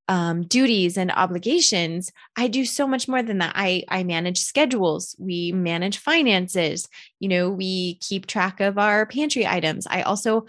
um, 0.08 0.42
duties 0.42 0.98
and 0.98 1.12
obligations 1.12 2.10
i 2.34 2.48
do 2.48 2.64
so 2.64 2.88
much 2.88 3.06
more 3.06 3.22
than 3.22 3.38
that 3.38 3.52
i 3.54 3.84
i 3.88 4.02
manage 4.02 4.40
schedules 4.40 5.14
we 5.20 5.52
manage 5.52 5.98
finances 5.98 6.88
you 7.20 7.28
know 7.28 7.48
we 7.48 7.94
keep 8.00 8.26
track 8.26 8.58
of 8.58 8.76
our 8.76 9.06
pantry 9.06 9.46
items 9.46 9.86
i 9.88 10.02
also 10.02 10.46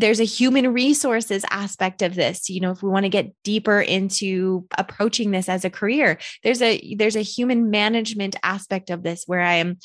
there's 0.00 0.20
a 0.20 0.24
human 0.24 0.72
resources 0.72 1.44
aspect 1.50 2.02
of 2.02 2.14
this 2.14 2.48
you 2.48 2.60
know 2.60 2.70
if 2.70 2.82
we 2.82 2.88
want 2.88 3.04
to 3.04 3.10
get 3.10 3.32
deeper 3.42 3.80
into 3.80 4.66
approaching 4.78 5.30
this 5.30 5.48
as 5.48 5.64
a 5.64 5.70
career 5.70 6.18
there's 6.42 6.62
a 6.62 6.94
there's 6.96 7.16
a 7.16 7.22
human 7.22 7.70
management 7.70 8.36
aspect 8.42 8.90
of 8.90 9.02
this 9.02 9.24
where 9.26 9.40
i 9.40 9.54
am 9.54 9.78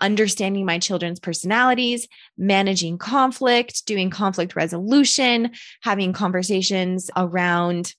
understanding 0.00 0.64
my 0.64 0.78
children's 0.78 1.18
personalities 1.18 2.06
managing 2.36 2.98
conflict 2.98 3.84
doing 3.86 4.10
conflict 4.10 4.54
resolution 4.54 5.50
having 5.82 6.12
conversations 6.12 7.10
around 7.16 7.94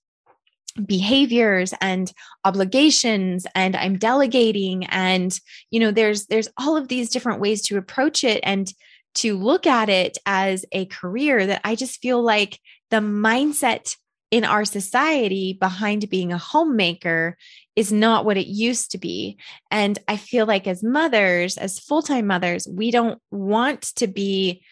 behaviors 0.85 1.73
and 1.81 2.13
obligations 2.45 3.45
and 3.53 3.75
i'm 3.75 3.97
delegating 3.97 4.85
and 4.85 5.39
you 5.71 5.79
know 5.79 5.91
there's 5.91 6.27
there's 6.27 6.47
all 6.57 6.77
of 6.77 6.87
these 6.87 7.09
different 7.09 7.41
ways 7.41 7.61
to 7.63 7.77
approach 7.77 8.23
it. 8.23 8.39
And 8.43 8.71
to 9.19 9.37
look 9.37 9.67
at 9.67 9.89
it 9.89 10.17
as 10.25 10.65
a 10.71 10.85
career 10.85 11.45
that 11.45 11.61
I 11.63 11.75
just 11.75 12.01
feel 12.01 12.21
like 12.21 12.59
the 12.89 12.97
mindset 12.97 13.95
in 14.31 14.45
our 14.45 14.63
society 14.63 15.57
behind 15.59 16.09
being 16.09 16.31
a 16.31 16.37
homemaker 16.37 17.35
is 17.75 17.91
not 17.91 18.25
what 18.25 18.37
it 18.37 18.47
used 18.47 18.91
to 18.91 18.97
be. 18.97 19.37
And 19.71 19.97
I 20.07 20.17
feel 20.17 20.45
like 20.45 20.67
as 20.67 20.83
mothers, 20.83 21.57
as 21.57 21.79
full 21.79 22.01
time 22.01 22.27
mothers, 22.27 22.67
we 22.69 22.91
don't 22.91 23.19
want 23.31 23.81
to 23.95 24.07
be 24.07 24.63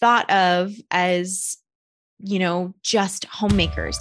thought 0.00 0.30
of 0.30 0.72
as, 0.90 1.56
you 2.18 2.38
know, 2.38 2.74
just 2.82 3.26
homemakers. 3.26 3.98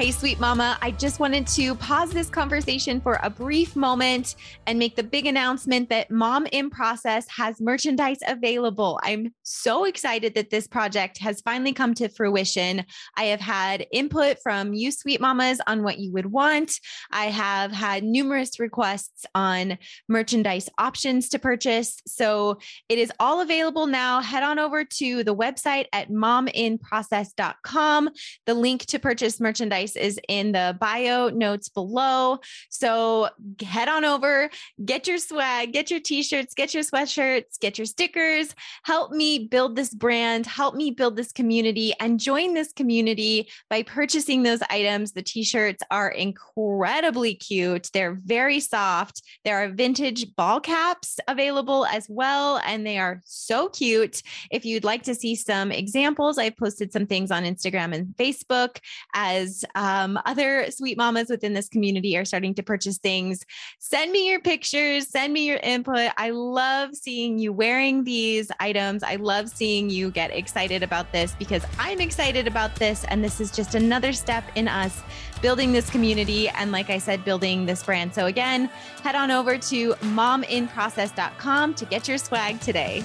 Hey, 0.00 0.12
sweet 0.12 0.40
mama, 0.40 0.78
I 0.80 0.92
just 0.92 1.20
wanted 1.20 1.46
to 1.48 1.74
pause 1.74 2.08
this 2.08 2.30
conversation 2.30 3.02
for 3.02 3.20
a 3.22 3.28
brief 3.28 3.76
moment 3.76 4.36
and 4.66 4.78
make 4.78 4.96
the 4.96 5.02
big 5.02 5.26
announcement 5.26 5.90
that 5.90 6.10
Mom 6.10 6.46
in 6.52 6.70
Process 6.70 7.26
has 7.28 7.60
merchandise 7.60 8.20
available. 8.26 8.98
I'm 9.02 9.34
so 9.42 9.84
excited 9.84 10.34
that 10.36 10.48
this 10.48 10.66
project 10.66 11.18
has 11.18 11.42
finally 11.42 11.74
come 11.74 11.92
to 11.96 12.08
fruition. 12.08 12.86
I 13.18 13.24
have 13.24 13.42
had 13.42 13.86
input 13.92 14.38
from 14.42 14.72
you, 14.72 14.90
sweet 14.90 15.20
mamas, 15.20 15.60
on 15.66 15.82
what 15.82 15.98
you 15.98 16.10
would 16.12 16.32
want. 16.32 16.72
I 17.12 17.26
have 17.26 17.70
had 17.70 18.02
numerous 18.02 18.58
requests 18.58 19.26
on 19.34 19.76
merchandise 20.08 20.70
options 20.78 21.28
to 21.28 21.38
purchase. 21.38 22.00
So 22.06 22.56
it 22.88 22.96
is 22.96 23.12
all 23.20 23.42
available 23.42 23.86
now. 23.86 24.22
Head 24.22 24.44
on 24.44 24.58
over 24.58 24.82
to 24.82 25.24
the 25.24 25.36
website 25.36 25.88
at 25.92 26.08
mominprocess.com. 26.08 28.08
The 28.46 28.54
link 28.54 28.86
to 28.86 28.98
purchase 28.98 29.38
merchandise 29.38 29.89
is 29.96 30.18
in 30.28 30.52
the 30.52 30.76
bio 30.80 31.28
notes 31.28 31.68
below. 31.68 32.38
So 32.68 33.28
head 33.62 33.88
on 33.88 34.04
over, 34.04 34.50
get 34.84 35.06
your 35.06 35.18
swag, 35.18 35.72
get 35.72 35.90
your 35.90 36.00
t 36.00 36.22
shirts, 36.22 36.54
get 36.54 36.74
your 36.74 36.82
sweatshirts, 36.82 37.58
get 37.60 37.78
your 37.78 37.86
stickers. 37.86 38.54
Help 38.84 39.12
me 39.12 39.46
build 39.46 39.76
this 39.76 39.92
brand, 39.92 40.46
help 40.46 40.74
me 40.74 40.90
build 40.90 41.16
this 41.16 41.32
community, 41.32 41.92
and 42.00 42.20
join 42.20 42.54
this 42.54 42.72
community 42.72 43.48
by 43.68 43.82
purchasing 43.82 44.42
those 44.42 44.60
items. 44.70 45.12
The 45.12 45.22
t 45.22 45.42
shirts 45.42 45.82
are 45.90 46.10
incredibly 46.10 47.34
cute, 47.34 47.90
they're 47.92 48.14
very 48.14 48.60
soft. 48.60 49.22
There 49.44 49.62
are 49.62 49.68
vintage 49.68 50.34
ball 50.36 50.60
caps 50.60 51.18
available 51.28 51.86
as 51.86 52.06
well, 52.08 52.60
and 52.64 52.86
they 52.86 52.98
are 52.98 53.20
so 53.24 53.68
cute. 53.68 54.22
If 54.50 54.64
you'd 54.64 54.84
like 54.84 55.02
to 55.04 55.14
see 55.14 55.34
some 55.34 55.72
examples, 55.72 56.38
I've 56.38 56.56
posted 56.56 56.92
some 56.92 57.06
things 57.06 57.30
on 57.30 57.44
Instagram 57.44 57.94
and 57.94 58.08
Facebook 58.16 58.78
as 59.14 59.64
um, 59.80 60.20
other 60.26 60.70
sweet 60.70 60.98
mamas 60.98 61.30
within 61.30 61.54
this 61.54 61.66
community 61.66 62.14
are 62.14 62.26
starting 62.26 62.52
to 62.52 62.62
purchase 62.62 62.98
things. 62.98 63.46
Send 63.78 64.12
me 64.12 64.28
your 64.28 64.38
pictures, 64.38 65.08
send 65.08 65.32
me 65.32 65.46
your 65.46 65.56
input. 65.62 66.10
I 66.18 66.30
love 66.30 66.94
seeing 66.94 67.38
you 67.38 67.54
wearing 67.54 68.04
these 68.04 68.50
items. 68.60 69.02
I 69.02 69.16
love 69.16 69.48
seeing 69.48 69.88
you 69.88 70.10
get 70.10 70.32
excited 70.32 70.82
about 70.82 71.10
this 71.12 71.34
because 71.38 71.64
I'm 71.78 71.98
excited 71.98 72.46
about 72.46 72.74
this. 72.74 73.04
And 73.04 73.24
this 73.24 73.40
is 73.40 73.50
just 73.50 73.74
another 73.74 74.12
step 74.12 74.44
in 74.54 74.68
us 74.68 75.00
building 75.40 75.72
this 75.72 75.88
community 75.88 76.50
and, 76.50 76.72
like 76.72 76.90
I 76.90 76.98
said, 76.98 77.24
building 77.24 77.64
this 77.64 77.82
brand. 77.82 78.14
So, 78.14 78.26
again, 78.26 78.66
head 79.02 79.14
on 79.14 79.30
over 79.30 79.56
to 79.56 79.94
mominprocess.com 79.94 81.72
to 81.72 81.84
get 81.86 82.06
your 82.06 82.18
swag 82.18 82.60
today. 82.60 83.02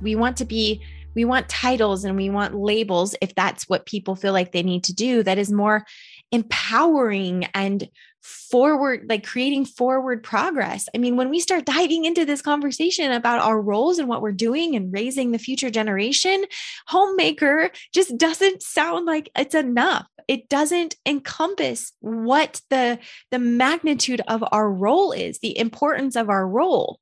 We 0.00 0.14
want 0.14 0.38
to 0.38 0.46
be 0.46 0.80
we 1.14 1.24
want 1.24 1.48
titles 1.48 2.04
and 2.04 2.16
we 2.16 2.30
want 2.30 2.54
labels 2.54 3.14
if 3.20 3.34
that's 3.34 3.68
what 3.68 3.86
people 3.86 4.16
feel 4.16 4.32
like 4.32 4.52
they 4.52 4.62
need 4.62 4.84
to 4.84 4.94
do 4.94 5.22
that 5.22 5.38
is 5.38 5.52
more 5.52 5.84
empowering 6.30 7.44
and 7.54 7.88
forward 8.22 9.04
like 9.08 9.26
creating 9.26 9.64
forward 9.64 10.22
progress. 10.22 10.88
I 10.94 10.98
mean 10.98 11.16
when 11.16 11.28
we 11.28 11.40
start 11.40 11.64
diving 11.64 12.04
into 12.04 12.24
this 12.24 12.40
conversation 12.40 13.10
about 13.10 13.42
our 13.42 13.60
roles 13.60 13.98
and 13.98 14.08
what 14.08 14.22
we're 14.22 14.30
doing 14.32 14.76
and 14.76 14.92
raising 14.92 15.32
the 15.32 15.38
future 15.38 15.70
generation 15.70 16.44
homemaker 16.86 17.70
just 17.92 18.16
doesn't 18.16 18.62
sound 18.62 19.06
like 19.06 19.28
it's 19.36 19.56
enough. 19.56 20.06
It 20.28 20.48
doesn't 20.48 20.94
encompass 21.04 21.92
what 22.00 22.60
the 22.70 23.00
the 23.32 23.40
magnitude 23.40 24.20
of 24.28 24.44
our 24.52 24.70
role 24.70 25.10
is 25.10 25.40
the 25.40 25.58
importance 25.58 26.14
of 26.14 26.28
our 26.30 26.46
role 26.46 27.00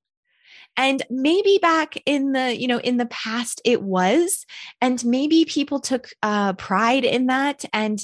And 0.77 1.03
maybe 1.11 1.59
back 1.61 1.95
in 2.07 2.33
the, 2.33 2.59
you 2.59 2.67
know, 2.67 2.79
in 2.79 2.97
the 2.97 3.07
past 3.07 3.61
it 3.65 3.83
was, 3.83 4.47
and 4.81 5.05
maybe 5.05 5.45
people 5.45 5.81
took 5.81 6.09
uh, 6.23 6.55
pride 6.55 7.05
in 7.05 7.27
that 7.27 7.65
and 7.73 8.01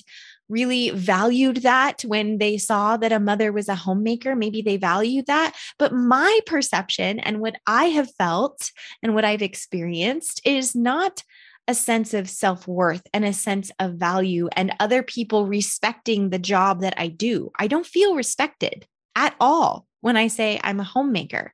really 0.49 0.91
valued 0.91 1.59
that 1.59 2.03
when 2.03 2.39
they 2.39 2.57
saw 2.57 2.97
that 2.97 3.13
a 3.13 3.21
mother 3.21 3.53
was 3.53 3.69
a 3.69 3.75
homemaker. 3.75 4.37
Maybe 4.37 4.63
they 4.63 4.77
valued 4.77 5.27
that. 5.27 5.57
But 5.79 5.93
my 5.93 6.41
perception 6.47 7.19
and 7.21 7.41
what 7.41 7.57
I 7.67 7.85
have 7.87 8.15
felt 8.15 8.71
and 9.03 9.15
what 9.15 9.25
I've 9.25 9.43
experienced 9.43 10.41
is 10.45 10.75
not 10.75 11.23
a 11.69 11.75
sense 11.75 12.15
of 12.15 12.31
self 12.31 12.69
worth 12.69 13.03
and 13.13 13.25
a 13.25 13.33
sense 13.33 13.71
of 13.81 13.95
value 13.95 14.49
and 14.53 14.75
other 14.79 15.03
people 15.03 15.47
respecting 15.47 16.31
the 16.31 16.39
job 16.39 16.83
that 16.83 16.95
I 16.97 17.09
do. 17.09 17.51
I 17.59 17.67
don't 17.67 17.87
feel 17.87 18.15
respected 18.15 18.87
at 19.17 19.35
all 19.41 19.87
when 20.01 20.17
I 20.17 20.29
say 20.29 20.61
I'm 20.63 20.79
a 20.79 20.85
homemaker. 20.85 21.53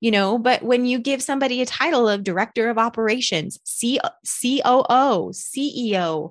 You 0.00 0.12
know, 0.12 0.38
but 0.38 0.62
when 0.62 0.86
you 0.86 0.98
give 0.98 1.22
somebody 1.22 1.60
a 1.60 1.66
title 1.66 2.08
of 2.08 2.22
director 2.22 2.70
of 2.70 2.78
operations, 2.78 3.58
C- 3.64 4.00
COO, 4.24 5.32
CEO, 5.32 6.30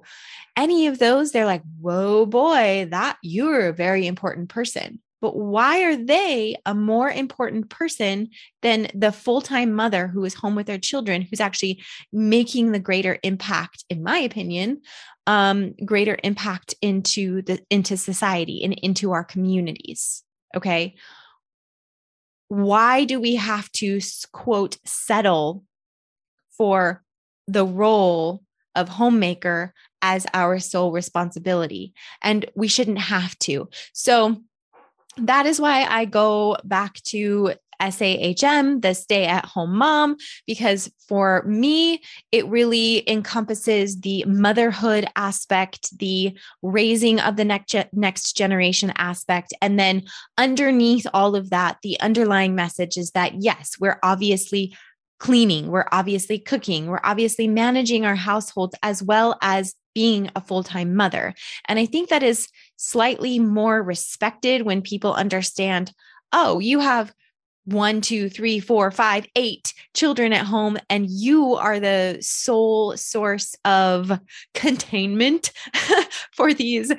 any 0.56 0.88
of 0.88 1.00
those, 1.00 1.32
they're 1.32 1.46
like, 1.46 1.64
whoa, 1.80 2.26
boy, 2.26 2.88
that 2.92 3.18
you're 3.22 3.68
a 3.68 3.74
very 3.74 4.08
important 4.08 4.50
person. 4.50 5.00
But 5.20 5.36
why 5.36 5.84
are 5.84 5.96
they 5.96 6.56
a 6.66 6.76
more 6.76 7.10
important 7.10 7.70
person 7.70 8.30
than 8.62 8.88
the 8.94 9.12
full 9.12 9.42
time 9.42 9.74
mother 9.74 10.08
who 10.08 10.24
is 10.26 10.36
home 10.36 10.56
with 10.56 10.68
their 10.68 10.78
children, 10.78 11.22
who's 11.24 11.40
actually 11.40 11.84
making 12.14 12.72
the 12.72 12.80
greater 12.80 13.18
impact, 13.24 13.84
in 13.90 14.04
my 14.04 14.20
opinion, 14.20 14.82
um, 15.26 15.74
greater 15.84 16.18
impact 16.24 16.76
into 16.82 17.42
the 17.42 17.60
into 17.70 17.98
society 17.98 18.64
and 18.64 18.74
into 18.74 19.12
our 19.12 19.24
communities? 19.24 20.24
Okay. 20.56 20.96
Why 22.50 23.06
do 23.06 23.20
we 23.20 23.36
have 23.36 23.72
to 23.74 24.00
quote 24.32 24.78
settle 24.86 25.64
for 26.58 27.04
the 27.48 27.66
role 27.66 28.44
of 28.76 28.90
homemaker 28.90 29.74
as 30.02 30.26
our 30.34 30.60
sole 30.60 30.92
responsibility? 30.92 31.94
And 32.22 32.46
we 32.56 32.68
shouldn't 32.68 33.00
have 33.00 33.38
to. 33.40 33.70
So 33.94 34.42
that 35.18 35.46
is 35.46 35.60
why 35.60 35.84
I 35.84 36.06
go 36.06 36.58
back 36.64 36.96
to 37.06 37.54
SAHM, 37.82 38.82
the 38.82 38.94
stay 38.94 39.26
at 39.26 39.46
home 39.46 39.78
mom, 39.78 40.18
because 40.46 40.92
for 41.08 41.44
me, 41.44 42.02
it 42.32 42.48
really 42.48 43.10
encompasses 43.10 44.00
the 44.02 44.24
motherhood 44.26 45.08
aspect, 45.16 45.98
the 45.98 46.38
raising 46.62 47.20
of 47.20 47.36
the 47.36 47.46
next, 47.46 47.76
next 47.94 48.36
generation 48.36 48.92
aspect. 48.98 49.54
And 49.62 49.80
then 49.80 50.04
underneath 50.38 51.08
all 51.14 51.36
of 51.36 51.50
that, 51.50 51.78
the 51.84 52.00
underlying 52.00 52.56
message 52.56 52.98
is 52.98 53.12
that 53.12 53.42
yes, 53.42 53.76
we're 53.80 54.00
obviously 54.04 54.76
cleaning, 55.20 55.68
we're 55.68 55.88
obviously 55.92 56.40
cooking, 56.40 56.88
we're 56.88 57.00
obviously 57.04 57.48
managing 57.48 58.06
our 58.06 58.16
households 58.16 58.76
as 58.84 59.02
well 59.02 59.38
as 59.42 59.74
being 59.96 60.30
a 60.36 60.42
full 60.42 60.62
time 60.62 60.96
mother. 60.96 61.34
And 61.68 61.80
I 61.80 61.88
think 61.88 62.10
that 62.10 62.22
is 62.22 62.48
slightly 62.76 63.40
more 63.40 63.82
respected 63.82 64.62
when 64.62 64.82
people 64.82 65.14
understand 65.14 65.92
oh, 66.34 66.60
you 66.60 66.80
have 66.80 67.14
one, 67.68 68.00
two, 68.00 68.30
three, 68.30 68.62
four, 68.62 68.92
five, 68.92 69.28
eight 69.36 69.74
children 69.94 70.32
at 70.32 70.46
home, 70.46 70.78
and 70.90 71.06
you 71.10 71.56
are 71.56 71.80
the 71.82 72.18
sole 72.22 72.96
source 72.96 73.56
of 73.66 74.20
containment 74.54 75.52
for 76.32 76.54
these 76.54 76.92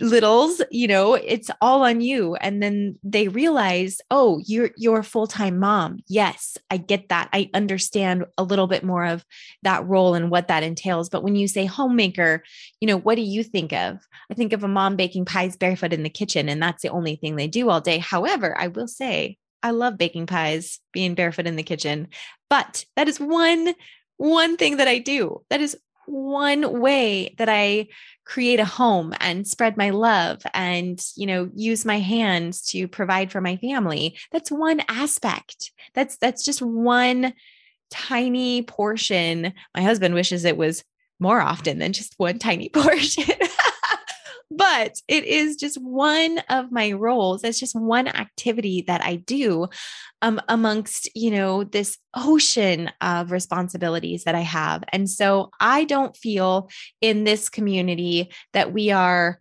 littles 0.00 0.60
you 0.72 0.88
know 0.88 1.14
it's 1.14 1.48
all 1.60 1.84
on 1.84 2.00
you. 2.00 2.34
And 2.36 2.62
then 2.62 2.98
they 3.02 3.28
realize 3.28 4.00
oh 4.10 4.40
you're 4.44 4.70
you're 4.76 4.98
a 4.98 5.04
full-time 5.04 5.58
mom. 5.58 6.00
Yes 6.08 6.58
i 6.70 6.76
get 6.76 7.08
that. 7.08 7.28
I 7.32 7.50
understand 7.54 8.24
a 8.36 8.42
little 8.42 8.66
bit 8.66 8.82
more 8.82 9.04
of 9.04 9.24
that 9.62 9.86
role 9.86 10.14
and 10.14 10.30
what 10.30 10.48
that 10.48 10.64
entails. 10.64 11.08
But 11.08 11.22
when 11.22 11.36
you 11.36 11.46
say 11.46 11.66
homemaker 11.66 12.42
you 12.80 12.88
know 12.88 12.98
what 12.98 13.14
do 13.14 13.22
you 13.22 13.44
think 13.44 13.72
of? 13.72 13.98
I 14.30 14.34
think 14.34 14.52
of 14.52 14.64
a 14.64 14.68
mom 14.68 14.96
baking 14.96 15.24
pies 15.24 15.56
barefoot 15.56 15.92
in 15.92 16.02
the 16.02 16.10
kitchen 16.10 16.48
and 16.48 16.60
that's 16.60 16.82
the 16.82 16.90
only 16.90 17.16
thing 17.16 17.36
they 17.36 17.48
do 17.48 17.70
all 17.70 17.80
day. 17.80 17.98
However 17.98 18.56
i 18.58 18.66
will 18.66 18.88
say 18.88 19.38
I 19.62 19.70
love 19.70 19.98
baking 19.98 20.26
pies, 20.26 20.80
being 20.92 21.14
barefoot 21.14 21.46
in 21.46 21.56
the 21.56 21.62
kitchen. 21.62 22.08
But 22.50 22.84
that 22.96 23.08
is 23.08 23.20
one 23.20 23.74
one 24.16 24.56
thing 24.56 24.76
that 24.76 24.88
I 24.88 24.98
do. 24.98 25.42
That 25.50 25.60
is 25.60 25.76
one 26.06 26.80
way 26.80 27.34
that 27.38 27.48
I 27.48 27.88
create 28.24 28.60
a 28.60 28.64
home 28.64 29.14
and 29.20 29.46
spread 29.46 29.76
my 29.76 29.90
love 29.90 30.42
and, 30.54 31.04
you 31.16 31.26
know, 31.26 31.50
use 31.54 31.84
my 31.84 31.98
hands 31.98 32.62
to 32.66 32.86
provide 32.88 33.32
for 33.32 33.40
my 33.40 33.56
family. 33.56 34.16
That's 34.30 34.50
one 34.50 34.82
aspect. 34.88 35.72
That's 35.94 36.16
that's 36.18 36.44
just 36.44 36.62
one 36.62 37.34
tiny 37.90 38.62
portion. 38.62 39.52
My 39.74 39.82
husband 39.82 40.14
wishes 40.14 40.44
it 40.44 40.56
was 40.56 40.84
more 41.18 41.40
often 41.40 41.78
than 41.78 41.92
just 41.92 42.14
one 42.16 42.38
tiny 42.38 42.68
portion 42.72 43.24
but 44.56 44.94
it 45.08 45.24
is 45.24 45.56
just 45.56 45.76
one 45.76 46.40
of 46.48 46.72
my 46.72 46.92
roles. 46.92 47.44
It's 47.44 47.60
just 47.60 47.74
one 47.74 48.08
activity 48.08 48.84
that 48.86 49.04
I 49.04 49.16
do 49.16 49.68
um, 50.20 50.40
amongst, 50.48 51.10
you 51.14 51.30
know, 51.30 51.64
this 51.64 51.98
ocean 52.14 52.90
of 53.00 53.32
responsibilities 53.32 54.24
that 54.24 54.34
I 54.34 54.40
have. 54.40 54.84
And 54.92 55.08
so 55.08 55.50
I 55.60 55.84
don't 55.84 56.16
feel 56.16 56.68
in 57.00 57.24
this 57.24 57.48
community 57.48 58.30
that 58.52 58.72
we 58.72 58.90
are 58.90 59.40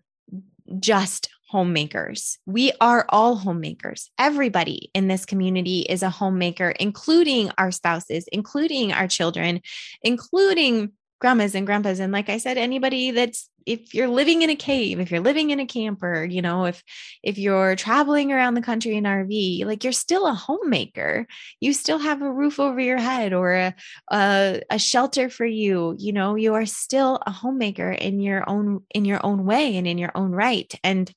just 0.79 1.29
homemakers. 1.49 2.37
We 2.45 2.71
are 2.79 3.05
all 3.09 3.35
homemakers. 3.35 4.09
Everybody 4.17 4.89
in 4.93 5.09
this 5.09 5.25
community 5.25 5.81
is 5.81 6.01
a 6.01 6.09
homemaker, 6.09 6.69
including 6.69 7.51
our 7.57 7.71
spouses, 7.71 8.25
including 8.31 8.93
our 8.93 9.07
children, 9.07 9.61
including 10.01 10.93
grandmas 11.21 11.55
and 11.55 11.65
grandpas 11.65 11.99
and 11.99 12.11
like 12.11 12.29
i 12.29 12.37
said 12.37 12.57
anybody 12.57 13.11
that's 13.11 13.49
if 13.67 13.93
you're 13.93 14.07
living 14.07 14.41
in 14.41 14.49
a 14.49 14.55
cave 14.55 14.99
if 14.99 15.11
you're 15.11 15.19
living 15.21 15.51
in 15.51 15.59
a 15.59 15.67
camper 15.67 16.25
you 16.25 16.41
know 16.41 16.65
if 16.65 16.83
if 17.21 17.37
you're 17.37 17.75
traveling 17.75 18.33
around 18.33 18.55
the 18.55 18.61
country 18.61 18.97
in 18.97 19.03
rv 19.03 19.65
like 19.65 19.83
you're 19.83 19.93
still 19.93 20.27
a 20.27 20.33
homemaker. 20.33 21.27
You 21.59 21.73
still 21.73 21.99
have 21.99 22.21
a 22.21 22.31
roof 22.31 22.59
over 22.59 22.79
your 22.79 22.97
head 22.97 23.33
or 23.33 23.53
a, 23.53 23.75
a, 24.11 24.61
a 24.69 24.79
shelter 24.79 25.29
for 25.29 25.45
you. 25.45 25.95
You 25.97 26.13
know 26.13 26.35
you 26.35 26.53
are 26.55 26.65
still 26.65 27.19
a 27.25 27.31
homemaker 27.31 27.91
in 27.91 28.19
your 28.19 28.47
own 28.49 28.83
in 28.93 29.05
your 29.05 29.25
own 29.25 29.45
way 29.45 29.77
and 29.77 29.87
in 29.87 29.97
your 29.97 30.11
own 30.15 30.31
right. 30.31 30.73
And 30.83 31.11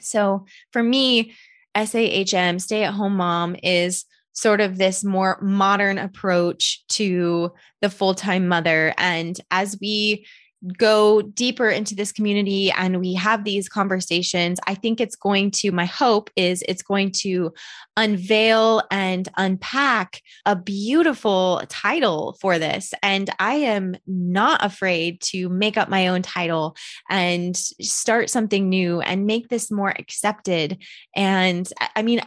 so 0.00 0.46
for 0.72 0.82
me 0.82 1.32
SAHM 1.74 2.60
stay 2.60 2.84
at 2.84 2.92
home 2.94 3.16
mom 3.16 3.56
is 3.62 4.04
sort 4.32 4.60
of 4.60 4.78
this 4.78 5.04
more 5.04 5.38
modern 5.40 5.98
approach 5.98 6.84
to 6.88 7.52
the 7.80 7.90
full 7.90 8.14
time 8.14 8.48
mother. 8.48 8.94
And 8.98 9.38
as 9.50 9.76
we 9.80 10.26
go 10.78 11.22
deeper 11.22 11.68
into 11.68 11.94
this 11.94 12.12
community 12.12 12.70
and 12.70 13.00
we 13.00 13.14
have 13.14 13.44
these 13.44 13.68
conversations, 13.68 14.60
I 14.66 14.74
think 14.74 15.00
it's 15.00 15.16
going 15.16 15.50
to, 15.52 15.72
my 15.72 15.86
hope 15.86 16.30
is 16.36 16.62
it's 16.68 16.82
going 16.82 17.12
to 17.22 17.52
unveil 17.96 18.82
and 18.90 19.28
unpack 19.36 20.22
a 20.46 20.54
beautiful 20.54 21.62
title 21.68 22.36
for 22.40 22.58
this. 22.58 22.94
And 23.02 23.28
I 23.40 23.54
am 23.54 23.96
not 24.06 24.64
afraid 24.64 25.20
to 25.22 25.48
make 25.48 25.76
up 25.76 25.88
my 25.88 26.08
own 26.08 26.22
title 26.22 26.76
and 27.10 27.56
start 27.56 28.30
something 28.30 28.68
new 28.68 29.00
and 29.00 29.26
make 29.26 29.48
this 29.48 29.70
more 29.70 29.90
accepted. 29.90 30.78
And 31.16 31.68
I 31.96 32.02
mean, 32.02 32.20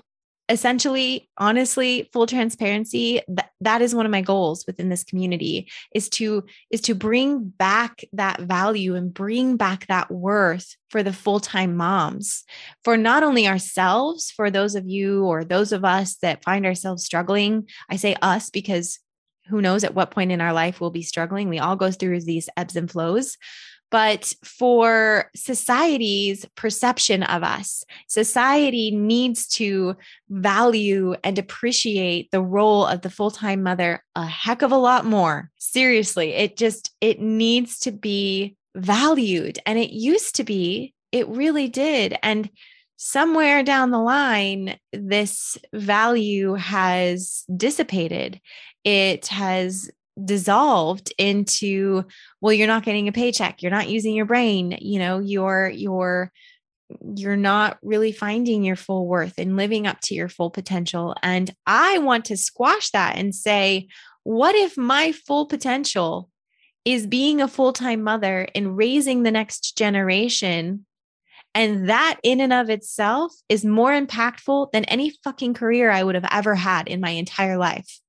essentially 0.48 1.28
honestly 1.38 2.10
full 2.14 2.28
transparency 2.28 3.22
that, 3.28 3.50
that 3.62 3.82
is 3.82 3.96
one 3.96 4.06
of 4.06 4.12
my 4.12 4.22
goals 4.22 4.64
within 4.68 4.90
this 4.90 5.04
community 5.04 5.68
is 5.94 6.08
to 6.08 6.44
is 6.70 6.82
to 6.82 6.94
bring 6.94 7.44
back 7.44 8.04
that 8.14 8.40
value 8.42 8.96
and 8.96 9.14
bring 9.14 9.58
back 9.58 9.88
that 9.88 10.12
worth 10.12 10.76
for 10.90 11.02
the 11.02 11.14
full-time 11.14 11.76
moms. 11.76 12.44
For 12.84 12.96
not 12.96 13.24
only 13.24 13.48
ourselves 13.48 14.32
for 14.32 14.52
those 14.52 14.76
of 14.76 14.88
you 14.88 15.26
or 15.26 15.44
those 15.44 15.72
of 15.72 15.84
us 15.84 16.18
that 16.18 16.44
find 16.44 16.66
ourselves 16.66 17.04
struggling 17.04 17.68
i 17.90 17.96
say 17.96 18.16
us 18.22 18.50
because 18.50 19.00
who 19.48 19.62
knows 19.62 19.84
at 19.84 19.94
what 19.94 20.12
point 20.12 20.32
in 20.32 20.42
our 20.42 20.54
life 20.54 20.82
we'll 20.82 20.90
be 20.90 21.04
struggling. 21.04 21.50
We 21.50 21.60
all 21.60 21.76
go 21.76 21.92
through 21.92 22.22
these 22.22 22.50
ebbs 22.58 22.76
and 22.76 22.90
flows 22.90 23.38
but 23.96 24.34
for 24.44 25.32
society's 25.38 26.46
perception 26.56 27.24
of 27.24 27.44
us. 27.44 27.86
Society 28.10 28.92
needs 28.92 29.48
to 29.48 29.96
value 30.28 31.16
and 31.24 31.40
appreciate 31.40 32.30
the 32.32 32.42
role 32.42 32.86
of 32.86 33.00
the 33.04 33.10
full-time 33.10 33.64
mother 33.64 34.04
a 34.18 34.26
heck 34.26 34.64
of 34.64 34.74
a 34.74 34.78
lot 34.78 35.06
more. 35.06 35.50
Seriously, 35.60 36.34
it 36.34 36.58
just 36.58 36.92
it 37.00 37.22
needs 37.22 37.80
to 37.80 37.94
be 37.94 38.58
valued 38.76 39.60
and 39.66 39.80
it 39.80 39.92
used 39.92 40.36
to 40.36 40.44
be 40.44 40.94
it 41.14 41.26
really 41.30 41.70
did 41.70 42.18
and 42.22 42.50
somewhere 42.98 43.64
down 43.64 43.92
the 43.92 43.98
line 43.98 44.78
this 44.92 45.58
value 45.72 46.56
has 46.56 47.46
dissipated 47.56 48.42
it 48.84 49.28
has 49.28 49.90
dissolved 50.24 51.14
into 51.18 52.04
well 52.40 52.54
you're 52.54 52.68
not 52.68 52.86
getting 52.86 53.10
a 53.10 53.12
paycheck 53.12 53.62
you're 53.62 53.72
not 53.72 53.90
using 53.90 54.16
your 54.16 54.26
brain 54.26 54.78
you 54.80 54.98
know 54.98 55.20
you're 55.20 55.68
you're 55.70 56.32
you're 57.16 57.38
not 57.38 57.78
really 57.82 58.12
finding 58.12 58.64
your 58.64 58.76
full 58.76 59.08
worth 59.08 59.34
and 59.38 59.58
living 59.58 59.88
up 59.88 60.00
to 60.02 60.14
your 60.16 60.30
full 60.30 60.50
potential. 60.50 61.16
And 61.24 61.54
I 61.66 61.98
want 62.00 62.26
to 62.26 62.38
squash 62.38 62.92
that 62.92 63.18
and 63.18 63.34
say, 63.34 63.88
what 64.24 64.56
if 64.56 64.78
my 64.78 65.12
full 65.12 65.46
potential 65.46 66.30
is 66.84 67.08
being 67.08 67.42
a 67.42 67.48
full 67.48 67.74
time 67.74 68.04
mother 68.04 68.48
and 68.54 68.78
raising 68.78 69.24
the 69.24 69.32
next 69.32 69.78
generation? 69.78 70.86
And 71.54 71.90
that 71.90 72.20
in 72.22 72.42
and 72.42 72.52
of 72.52 72.70
itself 72.70 73.34
is 73.48 73.64
more 73.64 73.92
impactful 73.92 74.72
than 74.72 74.84
any 74.86 75.14
fucking 75.24 75.54
career 75.54 75.90
I 75.90 76.04
would 76.04 76.16
have 76.16 76.28
ever 76.30 76.54
had 76.54 76.88
in 76.88 77.00
my 77.00 77.12
entire 77.12 77.58
life. 77.58 78.00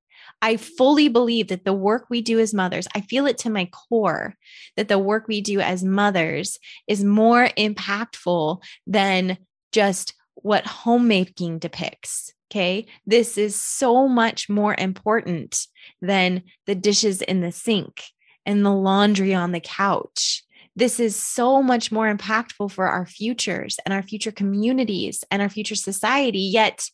I 0.43 0.57
fully 0.57 1.09
believe 1.09 1.49
that 1.49 1.65
the 1.65 1.73
work 1.73 2.07
we 2.11 2.21
do 2.21 2.39
as 2.39 2.53
mothers, 2.53 2.87
I 2.95 3.01
feel 3.01 3.27
it 3.27 3.39
to 3.39 3.51
my 3.51 3.67
core 3.67 4.37
that 4.77 4.89
the 4.89 4.99
work 4.99 5.27
we 5.29 5.41
do 5.41 5.61
as 5.61 5.83
mothers 5.83 6.59
is 6.87 7.03
more 7.03 7.49
impactful 7.57 8.63
than 8.87 9.39
just 9.73 10.15
what 10.35 10.67
homemaking 10.67 11.59
depicts. 11.59 12.33
Okay. 12.51 12.87
This 13.07 13.39
is 13.39 13.61
so 13.61 14.07
much 14.07 14.49
more 14.49 14.77
important 14.79 15.67
than 16.01 16.45
the 16.67 16.77
dishes 16.77 17.21
in 17.23 17.41
the 17.41 17.51
sink 17.51 18.05
and 18.45 18.65
the 18.65 18.71
laundry 18.71 19.35
on 19.35 19.51
the 19.51 19.61
couch. 19.61 20.45
This 20.77 21.01
is 21.01 21.17
so 21.17 21.63
much 21.63 21.91
more 21.91 22.15
impactful 22.15 22.71
for 22.71 22.87
our 22.87 23.07
futures 23.07 23.79
and 23.85 23.93
our 23.93 24.03
future 24.03 24.31
communities 24.31 25.25
and 25.31 25.43
our 25.43 25.49
future 25.49 25.75
society. 25.75 26.39
Yet 26.39 26.85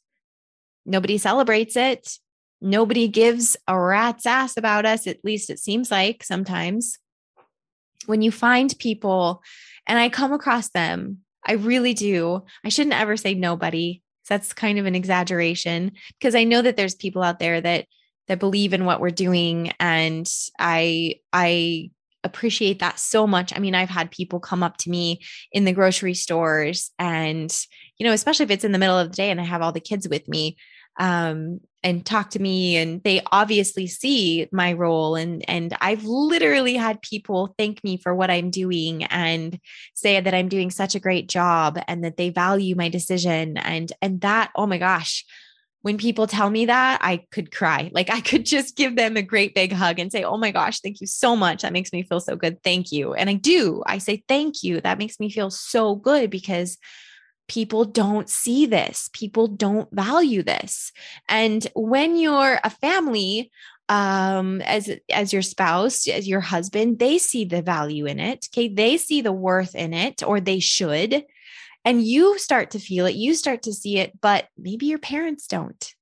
nobody 0.87 1.19
celebrates 1.19 1.77
it 1.77 2.19
nobody 2.63 3.09
gives 3.09 3.57
a 3.67 3.79
rat's 3.79 4.27
ass 4.27 4.57
about 4.57 4.87
us. 4.87 5.07
At 5.07 5.25
least 5.25 5.51
it 5.51 5.59
seems 5.59 5.91
like 5.91 6.25
sometimes 6.25 6.99
when 8.07 8.23
you 8.23 8.31
find 8.31 8.75
people, 8.79 9.43
and 9.87 9.99
I 9.99 10.09
come 10.09 10.33
across 10.33 10.71
them, 10.71 11.19
I 11.45 11.53
really 11.53 11.95
do. 11.95 12.45
I 12.65 12.69
shouldn't 12.69 13.01
ever 13.01 13.17
say 13.17 13.35
nobody. 13.35 14.03
That's 14.29 14.53
kind 14.53 14.79
of 14.79 14.87
an 14.87 14.95
exaggeration 14.95 15.93
because 16.19 16.35
I 16.35 16.45
know 16.45 16.63
that 16.63 16.77
there's 16.77 16.95
people 16.95 17.23
out 17.23 17.39
there 17.39 17.61
that 17.61 17.87
that 18.29 18.39
believe 18.39 18.73
in 18.73 18.85
what 18.85 19.01
we're 19.01 19.11
doing 19.11 19.73
and 19.79 20.27
I 20.59 21.17
I 21.33 21.91
appreciate 22.25 22.79
that 22.79 23.01
so 23.01 23.27
much. 23.27 23.53
I 23.55 23.59
mean, 23.59 23.75
I've 23.75 23.89
had 23.89 24.13
people 24.13 24.39
come 24.39 24.63
up 24.63 24.77
to 24.79 24.91
me 24.91 25.21
in 25.51 25.65
the 25.65 25.73
grocery 25.73 26.15
stores 26.15 26.93
and 26.99 27.55
you 27.99 28.07
know, 28.07 28.13
especially 28.13 28.45
if 28.45 28.51
it's 28.51 28.65
in 28.65 28.73
the 28.73 28.79
middle 28.79 28.99
of 28.99 29.11
the 29.11 29.17
day 29.17 29.31
and 29.31 29.41
I 29.41 29.45
have 29.45 29.61
all 29.61 29.73
the 29.73 29.81
kids 29.81 30.09
with 30.09 30.27
me, 30.29 30.57
um, 30.99 31.61
and 31.83 32.07
talk 32.07 32.31
to 32.31 32.39
me 32.39 32.77
and 32.77 33.03
they 33.03 33.21
obviously 33.33 33.87
see 33.87 34.49
my 34.53 34.73
role 34.73 35.17
and 35.17 35.45
and 35.49 35.77
I've 35.81 36.05
literally 36.05 36.75
had 36.77 37.03
people 37.03 37.55
thank 37.59 37.83
me 37.83 37.97
for 37.97 38.15
what 38.15 38.31
I'm 38.31 38.51
doing 38.51 39.05
and 39.05 39.59
say 39.95 40.21
that 40.21 40.35
I'm 40.35 40.49
doing 40.49 40.71
such 40.71 40.95
a 40.95 41.01
great 41.01 41.29
job 41.29 41.79
and 41.89 42.05
that 42.05 42.17
they 42.17 42.31
value 42.31 42.77
my 42.77 42.89
decision 42.89 43.57
and 43.59 43.93
and 44.01 44.21
that 44.21 44.51
oh 44.55 44.67
my 44.67 44.79
gosh 44.79 45.25
when 45.81 45.99
people 45.99 46.29
tell 46.29 46.49
me 46.49 46.67
that 46.67 47.01
I 47.03 47.25
could 47.33 47.51
cry. 47.51 47.91
Like 47.93 48.09
I 48.09 48.21
could 48.21 48.47
just 48.47 48.77
give 48.77 48.95
them 48.95 49.17
a 49.17 49.23
great 49.23 49.53
big 49.53 49.73
hug 49.73 49.99
and 49.99 50.13
say 50.13 50.23
oh 50.23 50.37
my 50.37 50.53
gosh 50.53 50.81
thank 50.81 51.01
you 51.01 51.09
so 51.09 51.35
much. 51.35 51.63
That 51.63 51.73
makes 51.73 51.93
me 51.93 52.05
feel 52.05 52.21
so 52.21 52.37
good. 52.37 52.63
Thank 52.63 52.93
you. 52.93 53.15
And 53.15 53.29
I 53.29 53.35
do. 53.35 53.83
I 53.87 53.99
say 53.99 54.23
thank 54.29 54.63
you. 54.63 54.81
That 54.81 54.99
makes 54.99 55.19
me 55.19 55.31
feel 55.31 55.51
so 55.51 55.97
good 55.97 56.31
because 56.31 56.79
people 57.53 57.85
don't 57.85 58.31
see 58.31 58.65
this. 58.65 59.11
People 59.13 59.47
don't 59.47 59.91
value 59.93 60.43
this. 60.43 60.91
And 61.29 61.67
when 61.75 62.17
you're 62.17 62.59
a 62.65 62.71
family 62.71 63.51
um 63.89 64.63
as 64.63 64.89
as 65.13 65.33
your 65.33 65.43
spouse 65.43 66.07
as 66.07 66.27
your 66.29 66.41
husband 66.41 67.01
they 67.01 67.19
see 67.19 67.45
the 67.45 67.61
value 67.61 68.07
in 68.07 68.21
it 68.21 68.47
okay? 68.49 68.69
They 68.69 68.97
see 68.97 69.21
the 69.23 69.33
worth 69.33 69.75
in 69.75 69.93
it 69.93 70.23
or 70.23 70.41
they 70.41 70.61
should. 70.61 71.25
And 71.85 72.03
you 72.03 72.39
start 72.39 72.71
to 72.71 72.79
feel 72.79 73.07
it 73.07 73.17
you 73.17 73.35
start 73.35 73.63
to 73.65 73.73
see 73.73 73.99
it 73.99 74.19
but 74.21 74.49
maybe 74.57 74.87
your 74.87 75.01
parents 75.01 75.47
don't 75.47 75.95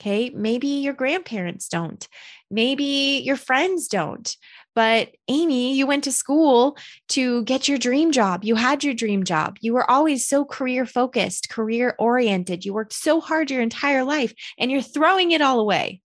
okay? 0.00 0.30
Maybe 0.30 0.68
your 0.84 0.94
grandparents 0.94 1.68
don't. 1.68 2.06
Maybe 2.50 3.22
your 3.24 3.36
friends 3.36 3.88
don't 3.88 4.36
but 4.76 5.12
Amy, 5.28 5.74
you 5.74 5.86
went 5.86 6.04
to 6.04 6.12
school 6.12 6.76
to 7.08 7.42
get 7.44 7.66
your 7.66 7.78
dream 7.78 8.12
job. 8.12 8.44
You 8.44 8.56
had 8.56 8.84
your 8.84 8.92
dream 8.92 9.24
job. 9.24 9.56
You 9.62 9.72
were 9.72 9.90
always 9.90 10.28
so 10.28 10.44
career 10.44 10.84
focused, 10.84 11.48
career 11.48 11.96
oriented. 11.98 12.66
You 12.66 12.74
worked 12.74 12.92
so 12.92 13.22
hard 13.22 13.50
your 13.50 13.62
entire 13.62 14.04
life 14.04 14.34
and 14.58 14.70
you're 14.70 14.82
throwing 14.82 15.30
it 15.30 15.40
all 15.40 15.60
away. 15.60 16.02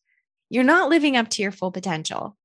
You're 0.49 0.63
not 0.63 0.89
living 0.89 1.17
up 1.17 1.27
to 1.31 1.41
your 1.41 1.51
full 1.51 1.71
potential. 1.71 2.37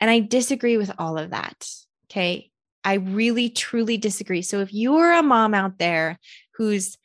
And 0.00 0.10
I 0.10 0.18
disagree 0.18 0.76
with 0.76 0.90
all 0.98 1.18
of 1.18 1.30
that. 1.30 1.68
Okay. 2.10 2.50
I 2.82 2.94
really, 2.94 3.48
truly 3.48 3.96
disagree. 3.96 4.42
So 4.42 4.58
if 4.58 4.74
you're 4.74 5.12
a 5.12 5.22
mom 5.22 5.54
out 5.54 5.78
there 5.78 6.18
who's 6.56 6.98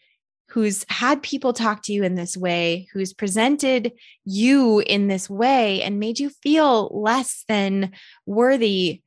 who's 0.50 0.86
had 0.90 1.22
people 1.22 1.54
talk 1.54 1.84
to 1.84 1.94
you 1.94 2.04
in 2.04 2.16
this 2.16 2.36
way, 2.36 2.88
who's 2.92 3.14
presented 3.14 3.94
you 4.26 4.80
in 4.80 5.08
this 5.08 5.30
way 5.30 5.82
and 5.84 6.00
made 6.00 6.20
you 6.20 6.30
feel 6.30 6.90
less 6.92 7.46
than 7.48 7.92
worthy, 8.26 9.02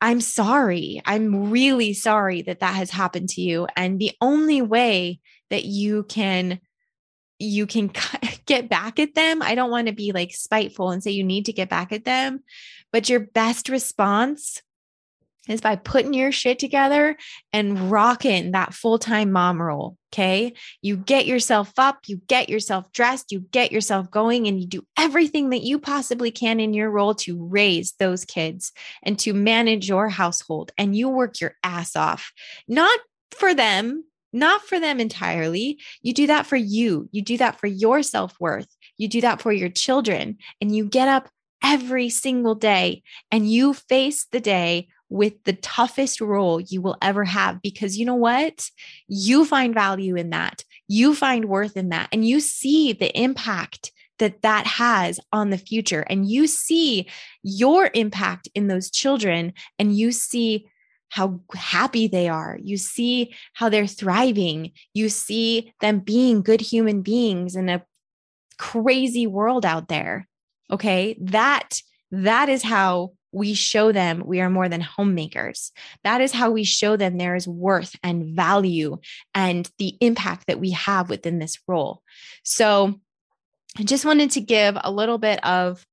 I'm 0.00 0.20
sorry. 0.20 1.02
I'm 1.04 1.50
really 1.50 1.92
sorry 1.92 2.42
that 2.42 2.60
that 2.60 2.74
has 2.74 2.90
happened 2.90 3.30
to 3.30 3.40
you. 3.40 3.66
And 3.76 3.98
the 3.98 4.12
only 4.20 4.62
way 4.62 5.20
that 5.50 5.64
you 5.64 6.04
can 6.04 6.60
you 7.38 7.66
can 7.66 7.90
get 8.46 8.68
back 8.68 8.98
at 8.98 9.14
them. 9.14 9.42
I 9.42 9.54
don't 9.54 9.70
want 9.70 9.88
to 9.88 9.92
be 9.92 10.12
like 10.12 10.32
spiteful 10.34 10.90
and 10.90 11.02
say 11.02 11.10
you 11.10 11.24
need 11.24 11.46
to 11.46 11.52
get 11.52 11.68
back 11.68 11.92
at 11.92 12.04
them, 12.04 12.42
but 12.92 13.08
your 13.08 13.20
best 13.20 13.68
response 13.68 14.62
is 15.48 15.60
by 15.60 15.76
putting 15.76 16.14
your 16.14 16.32
shit 16.32 16.58
together 16.58 17.16
and 17.52 17.90
rocking 17.90 18.52
that 18.52 18.74
full 18.74 18.98
time 18.98 19.32
mom 19.32 19.60
role. 19.60 19.96
Okay. 20.12 20.54
You 20.80 20.96
get 20.96 21.26
yourself 21.26 21.72
up, 21.76 21.98
you 22.06 22.22
get 22.26 22.48
yourself 22.48 22.90
dressed, 22.92 23.32
you 23.32 23.40
get 23.40 23.70
yourself 23.70 24.10
going, 24.10 24.46
and 24.46 24.58
you 24.58 24.66
do 24.66 24.86
everything 24.98 25.50
that 25.50 25.62
you 25.62 25.78
possibly 25.78 26.30
can 26.30 26.58
in 26.58 26.72
your 26.72 26.90
role 26.90 27.14
to 27.16 27.44
raise 27.44 27.92
those 27.98 28.24
kids 28.24 28.72
and 29.02 29.18
to 29.20 29.34
manage 29.34 29.88
your 29.88 30.08
household. 30.08 30.72
And 30.78 30.96
you 30.96 31.08
work 31.08 31.40
your 31.40 31.54
ass 31.62 31.96
off, 31.96 32.32
not 32.66 32.98
for 33.30 33.52
them, 33.52 34.04
not 34.32 34.62
for 34.62 34.80
them 34.80 35.00
entirely. 35.00 35.80
You 36.02 36.12
do 36.12 36.26
that 36.28 36.46
for 36.46 36.56
you. 36.56 37.08
You 37.12 37.22
do 37.22 37.36
that 37.38 37.60
for 37.60 37.66
your 37.66 38.02
self 38.02 38.34
worth. 38.40 38.68
You 38.96 39.08
do 39.08 39.20
that 39.20 39.42
for 39.42 39.52
your 39.52 39.68
children. 39.68 40.38
And 40.60 40.74
you 40.74 40.86
get 40.86 41.08
up 41.08 41.28
every 41.62 42.08
single 42.08 42.54
day 42.54 43.02
and 43.30 43.50
you 43.50 43.74
face 43.74 44.26
the 44.30 44.40
day 44.40 44.88
with 45.08 45.34
the 45.44 45.52
toughest 45.54 46.20
role 46.20 46.60
you 46.60 46.82
will 46.82 46.96
ever 47.00 47.24
have 47.24 47.62
because 47.62 47.96
you 47.96 48.04
know 48.04 48.14
what? 48.14 48.70
You 49.08 49.44
find 49.44 49.74
value 49.74 50.16
in 50.16 50.30
that. 50.30 50.64
You 50.88 51.14
find 51.14 51.46
worth 51.46 51.76
in 51.76 51.90
that. 51.90 52.08
And 52.12 52.26
you 52.26 52.40
see 52.40 52.92
the 52.92 53.16
impact 53.18 53.92
that 54.18 54.42
that 54.42 54.66
has 54.66 55.20
on 55.32 55.50
the 55.50 55.58
future. 55.58 56.00
And 56.08 56.28
you 56.28 56.46
see 56.46 57.06
your 57.42 57.90
impact 57.94 58.48
in 58.54 58.68
those 58.68 58.90
children 58.90 59.52
and 59.78 59.96
you 59.96 60.12
see 60.12 60.66
how 61.10 61.40
happy 61.54 62.08
they 62.08 62.28
are. 62.28 62.58
You 62.62 62.76
see 62.76 63.34
how 63.52 63.68
they're 63.68 63.86
thriving. 63.86 64.72
You 64.92 65.08
see 65.08 65.72
them 65.80 66.00
being 66.00 66.42
good 66.42 66.60
human 66.60 67.02
beings 67.02 67.54
in 67.54 67.68
a 67.68 67.84
crazy 68.58 69.26
world 69.26 69.64
out 69.64 69.88
there. 69.88 70.26
Okay. 70.70 71.16
That, 71.20 71.80
that 72.10 72.48
is 72.48 72.62
how 72.62 73.12
we 73.32 73.54
show 73.54 73.92
them 73.92 74.22
we 74.24 74.40
are 74.40 74.50
more 74.50 74.68
than 74.68 74.80
homemakers. 74.80 75.72
That 76.04 76.20
is 76.20 76.32
how 76.32 76.50
we 76.50 76.64
show 76.64 76.96
them 76.96 77.18
there 77.18 77.36
is 77.36 77.46
worth 77.46 77.94
and 78.02 78.34
value 78.34 78.98
and 79.34 79.70
the 79.78 79.96
impact 80.00 80.46
that 80.46 80.60
we 80.60 80.70
have 80.70 81.10
within 81.10 81.38
this 81.38 81.58
role. 81.68 82.02
So 82.42 83.00
I 83.78 83.82
just 83.82 84.04
wanted 84.04 84.30
to 84.32 84.40
give 84.40 84.76
a 84.82 84.90
little 84.90 85.18
bit 85.18 85.44
of 85.44 85.84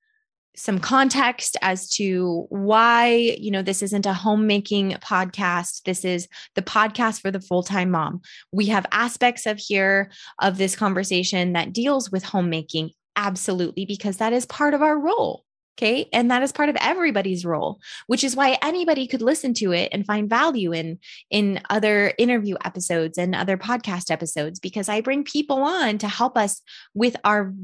some 0.56 0.80
context 0.80 1.58
as 1.62 1.90
to 1.90 2.46
why 2.50 3.08
you 3.40 3.50
know 3.50 3.64
this 3.64 3.82
isn't 3.82 4.06
a 4.06 4.14
homemaking 4.14 4.92
podcast 5.02 5.82
this 5.84 6.06
is 6.06 6.28
the 6.54 6.62
podcast 6.62 7.22
for 7.22 7.32
the 7.32 7.40
full-time 7.40 7.90
mom 7.90 8.22
we 8.52 8.68
have 8.68 8.86
aspects 8.92 9.48
of 9.48 9.58
here 9.58 10.12
of 10.40 10.60
this 10.60 10.76
conversation 10.76 11.54
that 11.54 11.74
deals 11.74 12.12
with 12.12 12.24
homemaking 12.24 12.92
absolutely 13.16 13.86
because 13.86 14.18
that 14.18 14.32
is 14.32 14.46
part 14.46 14.76
of 14.76 14.84
our 14.84 14.98
role 14.98 15.44
Okay. 15.76 16.08
And 16.14 16.30
that 16.30 16.44
is 16.44 16.52
part 16.52 16.70
of 16.70 16.78
everybody's 16.80 17.44
role, 17.44 17.80
which 18.06 18.24
is 18.24 18.36
why 18.36 18.60
anybody 18.62 19.08
could 19.08 19.24
listen 19.24 19.56
to 19.56 19.72
it 19.72 19.90
and 19.92 20.06
find 20.06 20.30
value 20.30 20.72
in, 20.72 21.00
in 21.32 21.62
other 21.68 22.14
interview 22.20 22.56
episodes 22.64 23.18
and 23.18 23.34
other 23.34 23.58
podcast 23.58 24.12
episodes, 24.12 24.60
because 24.60 24.88
I 24.88 25.02
bring 25.02 25.24
people 25.24 25.64
on 25.64 25.98
to 25.98 26.08
help 26.08 26.38
us 26.38 26.62
with 26.94 27.16
our 27.24 27.56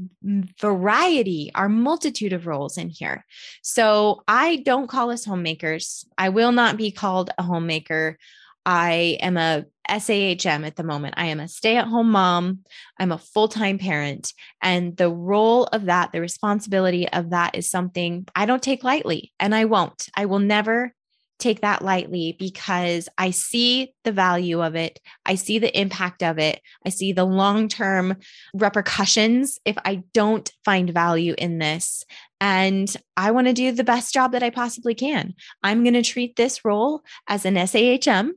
variety, 0.60 1.52
our 1.54 1.68
multitude 1.68 2.32
of 2.32 2.48
roles 2.48 2.76
in 2.76 2.88
here. 2.88 3.24
So 3.62 4.24
I 4.26 4.56
don't 4.56 4.88
call 4.88 5.12
us 5.12 5.24
homemakers. 5.24 6.04
I 6.18 6.30
will 6.30 6.50
not 6.50 6.76
be 6.76 6.90
called 6.90 7.30
a 7.38 7.44
homemaker. 7.44 8.18
I 8.66 9.18
am 9.20 9.36
a 9.36 9.66
SAHM 9.90 10.64
at 10.64 10.76
the 10.76 10.84
moment. 10.84 11.14
I 11.16 11.26
am 11.26 11.40
a 11.40 11.48
stay 11.48 11.76
at 11.76 11.86
home 11.86 12.10
mom. 12.10 12.60
I'm 12.98 13.12
a 13.12 13.18
full 13.18 13.48
time 13.48 13.78
parent. 13.78 14.32
And 14.62 14.96
the 14.96 15.10
role 15.10 15.64
of 15.64 15.86
that, 15.86 16.12
the 16.12 16.20
responsibility 16.20 17.08
of 17.08 17.30
that 17.30 17.54
is 17.54 17.70
something 17.70 18.26
I 18.34 18.46
don't 18.46 18.62
take 18.62 18.84
lightly 18.84 19.32
and 19.38 19.54
I 19.54 19.64
won't. 19.66 20.08
I 20.14 20.26
will 20.26 20.38
never 20.38 20.94
take 21.40 21.62
that 21.62 21.82
lightly 21.82 22.36
because 22.38 23.08
I 23.18 23.30
see 23.30 23.94
the 24.04 24.12
value 24.12 24.62
of 24.62 24.76
it. 24.76 25.00
I 25.26 25.34
see 25.34 25.58
the 25.58 25.76
impact 25.78 26.22
of 26.22 26.38
it. 26.38 26.60
I 26.86 26.90
see 26.90 27.12
the 27.12 27.24
long 27.24 27.66
term 27.68 28.16
repercussions 28.54 29.58
if 29.64 29.76
I 29.84 30.04
don't 30.14 30.50
find 30.64 30.90
value 30.90 31.34
in 31.36 31.58
this. 31.58 32.04
And 32.40 32.94
I 33.16 33.32
want 33.32 33.48
to 33.48 33.52
do 33.52 33.72
the 33.72 33.84
best 33.84 34.14
job 34.14 34.32
that 34.32 34.42
I 34.42 34.50
possibly 34.50 34.94
can. 34.94 35.34
I'm 35.62 35.82
going 35.82 35.94
to 35.94 36.02
treat 36.02 36.36
this 36.36 36.64
role 36.64 37.02
as 37.26 37.44
an 37.44 37.54
SAHM 37.54 38.32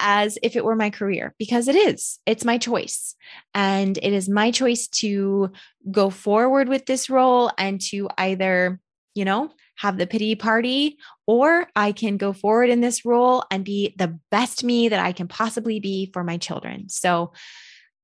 as 0.00 0.38
if 0.42 0.56
it 0.56 0.64
were 0.64 0.76
my 0.76 0.90
career 0.90 1.34
because 1.38 1.68
it 1.68 1.76
is. 1.76 2.18
It's 2.26 2.44
my 2.44 2.58
choice. 2.58 3.14
And 3.54 3.96
it 3.98 4.12
is 4.12 4.28
my 4.28 4.50
choice 4.50 4.88
to 4.88 5.52
go 5.90 6.10
forward 6.10 6.68
with 6.68 6.86
this 6.86 7.08
role 7.08 7.50
and 7.58 7.80
to 7.82 8.08
either, 8.18 8.80
you 9.14 9.24
know, 9.24 9.50
have 9.76 9.96
the 9.96 10.06
pity 10.06 10.34
party, 10.34 10.98
or 11.26 11.68
I 11.74 11.92
can 11.92 12.16
go 12.16 12.32
forward 12.32 12.70
in 12.70 12.80
this 12.80 13.04
role 13.04 13.44
and 13.50 13.64
be 13.64 13.94
the 13.98 14.18
best 14.30 14.62
me 14.62 14.88
that 14.88 15.04
I 15.04 15.12
can 15.12 15.26
possibly 15.26 15.80
be 15.80 16.10
for 16.12 16.22
my 16.22 16.36
children. 16.36 16.88
So, 16.88 17.32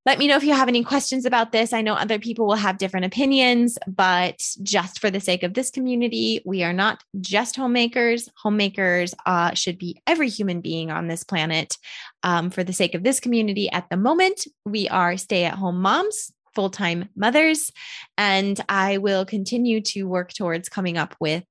let 0.05 0.17
me 0.17 0.27
know 0.27 0.35
if 0.35 0.43
you 0.43 0.53
have 0.53 0.67
any 0.67 0.83
questions 0.83 1.25
about 1.25 1.51
this. 1.51 1.73
I 1.73 1.81
know 1.81 1.93
other 1.93 2.17
people 2.17 2.47
will 2.47 2.55
have 2.55 2.79
different 2.79 3.05
opinions, 3.05 3.77
but 3.87 4.41
just 4.63 4.99
for 4.99 5.11
the 5.11 5.19
sake 5.19 5.43
of 5.43 5.53
this 5.53 5.69
community, 5.69 6.41
we 6.43 6.63
are 6.63 6.73
not 6.73 7.03
just 7.19 7.55
homemakers. 7.55 8.27
Homemakers 8.41 9.13
uh, 9.27 9.53
should 9.53 9.77
be 9.77 10.01
every 10.07 10.29
human 10.29 10.59
being 10.59 10.89
on 10.89 11.07
this 11.07 11.23
planet. 11.23 11.77
Um, 12.23 12.49
for 12.49 12.63
the 12.63 12.73
sake 12.73 12.95
of 12.95 13.03
this 13.03 13.19
community, 13.19 13.69
at 13.71 13.89
the 13.89 13.97
moment, 13.97 14.47
we 14.65 14.89
are 14.89 15.17
stay 15.17 15.45
at 15.45 15.53
home 15.55 15.81
moms 15.81 16.31
full 16.55 16.69
time 16.69 17.09
mothers. 17.15 17.71
And 18.17 18.59
I 18.67 18.97
will 18.97 19.25
continue 19.25 19.81
to 19.81 20.03
work 20.03 20.33
towards 20.33 20.69
coming 20.69 20.97
up 20.97 21.15
with 21.19 21.43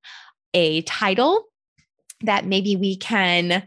a 0.54 0.82
title 0.82 1.44
that 2.22 2.44
maybe 2.44 2.76
we 2.76 2.96
can. 2.96 3.62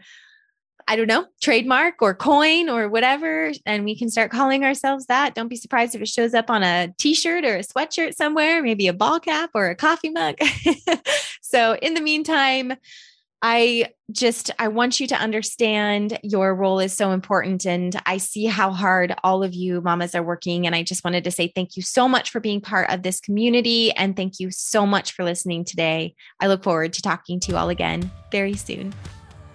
I 0.86 0.96
don't 0.96 1.06
know, 1.06 1.26
trademark 1.40 2.00
or 2.00 2.14
coin 2.14 2.68
or 2.68 2.88
whatever. 2.88 3.52
And 3.66 3.84
we 3.84 3.96
can 3.96 4.10
start 4.10 4.30
calling 4.30 4.64
ourselves 4.64 5.06
that. 5.06 5.34
Don't 5.34 5.48
be 5.48 5.56
surprised 5.56 5.94
if 5.94 6.02
it 6.02 6.08
shows 6.08 6.34
up 6.34 6.50
on 6.50 6.62
a 6.62 6.92
t 6.98 7.14
shirt 7.14 7.44
or 7.44 7.56
a 7.56 7.64
sweatshirt 7.64 8.14
somewhere, 8.14 8.62
maybe 8.62 8.86
a 8.86 8.92
ball 8.92 9.20
cap 9.20 9.50
or 9.54 9.70
a 9.70 9.74
coffee 9.74 10.10
mug. 10.10 10.36
so, 11.42 11.76
in 11.76 11.94
the 11.94 12.00
meantime, 12.00 12.74
I 13.46 13.88
just 14.10 14.50
I 14.58 14.68
want 14.68 15.00
you 15.00 15.06
to 15.08 15.16
understand 15.16 16.18
your 16.22 16.54
role 16.54 16.78
is 16.78 16.96
so 16.96 17.10
important 17.10 17.66
and 17.66 17.94
I 18.06 18.16
see 18.16 18.46
how 18.46 18.70
hard 18.70 19.14
all 19.22 19.42
of 19.42 19.52
you 19.52 19.82
mamas 19.82 20.14
are 20.14 20.22
working 20.22 20.66
and 20.66 20.74
I 20.74 20.82
just 20.82 21.04
wanted 21.04 21.24
to 21.24 21.30
say 21.30 21.52
thank 21.54 21.76
you 21.76 21.82
so 21.82 22.08
much 22.08 22.30
for 22.30 22.40
being 22.40 22.62
part 22.62 22.88
of 22.88 23.02
this 23.02 23.20
community 23.20 23.92
and 23.92 24.16
thank 24.16 24.40
you 24.40 24.50
so 24.50 24.86
much 24.86 25.12
for 25.12 25.24
listening 25.24 25.66
today. 25.66 26.14
I 26.40 26.46
look 26.46 26.62
forward 26.64 26.94
to 26.94 27.02
talking 27.02 27.38
to 27.40 27.52
you 27.52 27.58
all 27.58 27.68
again 27.68 28.10
very 28.30 28.54
soon. 28.54 28.94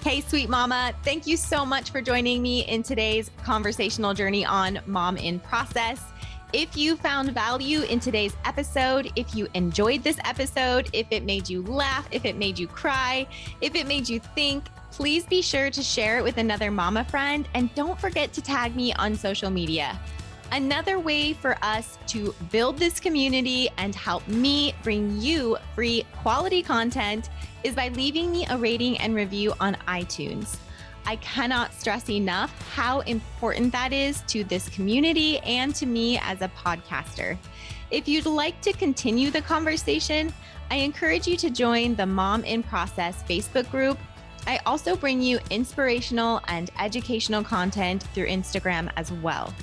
Hey, 0.01 0.21
sweet 0.21 0.49
mama, 0.49 0.93
thank 1.03 1.27
you 1.27 1.35
so 1.35 1.65
much 1.65 1.91
for 1.91 2.01
joining 2.01 2.41
me 2.41 2.61
in 2.61 2.83
today's 2.83 3.29
conversational 3.43 4.13
journey 4.13 4.45
on 4.45 4.79
Mom 4.85 5.17
in 5.17 5.41
Process. 5.41 6.01
If 6.53 6.77
you 6.77 6.95
found 6.95 7.33
value 7.33 7.81
in 7.81 7.99
today's 7.99 8.33
episode, 8.45 9.11
if 9.17 9.35
you 9.35 9.49
enjoyed 9.55 10.01
this 10.01 10.17
episode, 10.23 10.89
if 10.93 11.05
it 11.11 11.25
made 11.25 11.49
you 11.49 11.63
laugh, 11.63 12.07
if 12.11 12.23
it 12.23 12.37
made 12.37 12.57
you 12.57 12.65
cry, 12.65 13.27
if 13.59 13.75
it 13.75 13.87
made 13.87 14.07
you 14.07 14.21
think, 14.21 14.63
please 14.89 15.25
be 15.25 15.41
sure 15.41 15.69
to 15.69 15.83
share 15.83 16.17
it 16.17 16.23
with 16.23 16.37
another 16.37 16.71
mama 16.71 17.03
friend 17.03 17.49
and 17.53 17.73
don't 17.75 17.99
forget 17.99 18.31
to 18.31 18.41
tag 18.41 18.77
me 18.77 18.93
on 18.93 19.17
social 19.17 19.49
media. 19.49 19.99
Another 20.51 20.97
way 20.97 21.33
for 21.33 21.55
us 21.61 21.99
to 22.07 22.33
build 22.51 22.79
this 22.79 22.99
community 22.99 23.69
and 23.77 23.93
help 23.93 24.27
me 24.27 24.73
bring 24.81 25.21
you 25.21 25.57
free 25.75 26.05
quality 26.21 26.63
content 26.63 27.29
is 27.63 27.75
by 27.75 27.89
leaving 27.89 28.31
me 28.31 28.47
a 28.49 28.57
rating 28.57 28.97
and 28.97 29.13
review 29.13 29.53
on 29.59 29.75
iTunes. 29.87 30.57
I 31.05 31.17
cannot 31.17 31.73
stress 31.73 32.09
enough 32.09 32.51
how 32.71 33.01
important 33.01 33.71
that 33.73 33.93
is 33.93 34.21
to 34.27 34.43
this 34.43 34.69
community 34.69 35.37
and 35.39 35.73
to 35.75 35.85
me 35.85 36.17
as 36.19 36.41
a 36.41 36.49
podcaster. 36.49 37.37
If 37.91 38.07
you'd 38.07 38.25
like 38.25 38.59
to 38.61 38.73
continue 38.73 39.29
the 39.29 39.41
conversation, 39.41 40.33
I 40.71 40.77
encourage 40.77 41.27
you 41.27 41.37
to 41.37 41.49
join 41.51 41.95
the 41.95 42.05
Mom 42.05 42.43
in 42.43 42.63
Process 42.63 43.23
Facebook 43.23 43.69
group. 43.69 43.99
I 44.47 44.59
also 44.65 44.95
bring 44.95 45.21
you 45.21 45.39
inspirational 45.51 46.41
and 46.47 46.71
educational 46.79 47.43
content 47.43 48.03
through 48.13 48.27
Instagram 48.27 48.91
as 48.95 49.11
well. 49.11 49.53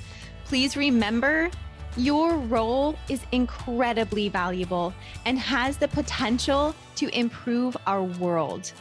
Please 0.47 0.77
remember 0.77 1.51
your 1.97 2.37
role 2.37 2.95
is 3.09 3.19
incredibly 3.33 4.29
valuable 4.29 4.93
and 5.25 5.37
has 5.37 5.75
the 5.75 5.89
potential 5.89 6.73
to 6.95 7.09
improve 7.17 7.75
our 7.85 8.03
world. 8.03 8.71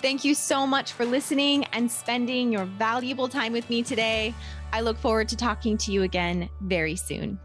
Thank 0.00 0.24
you 0.24 0.32
so 0.32 0.64
much 0.64 0.92
for 0.92 1.04
listening 1.04 1.64
and 1.72 1.90
spending 1.90 2.52
your 2.52 2.66
valuable 2.66 3.26
time 3.26 3.52
with 3.52 3.68
me 3.68 3.82
today. 3.82 4.32
I 4.72 4.80
look 4.80 4.96
forward 4.96 5.28
to 5.30 5.36
talking 5.36 5.76
to 5.78 5.90
you 5.90 6.04
again 6.04 6.48
very 6.60 6.94
soon. 6.94 7.40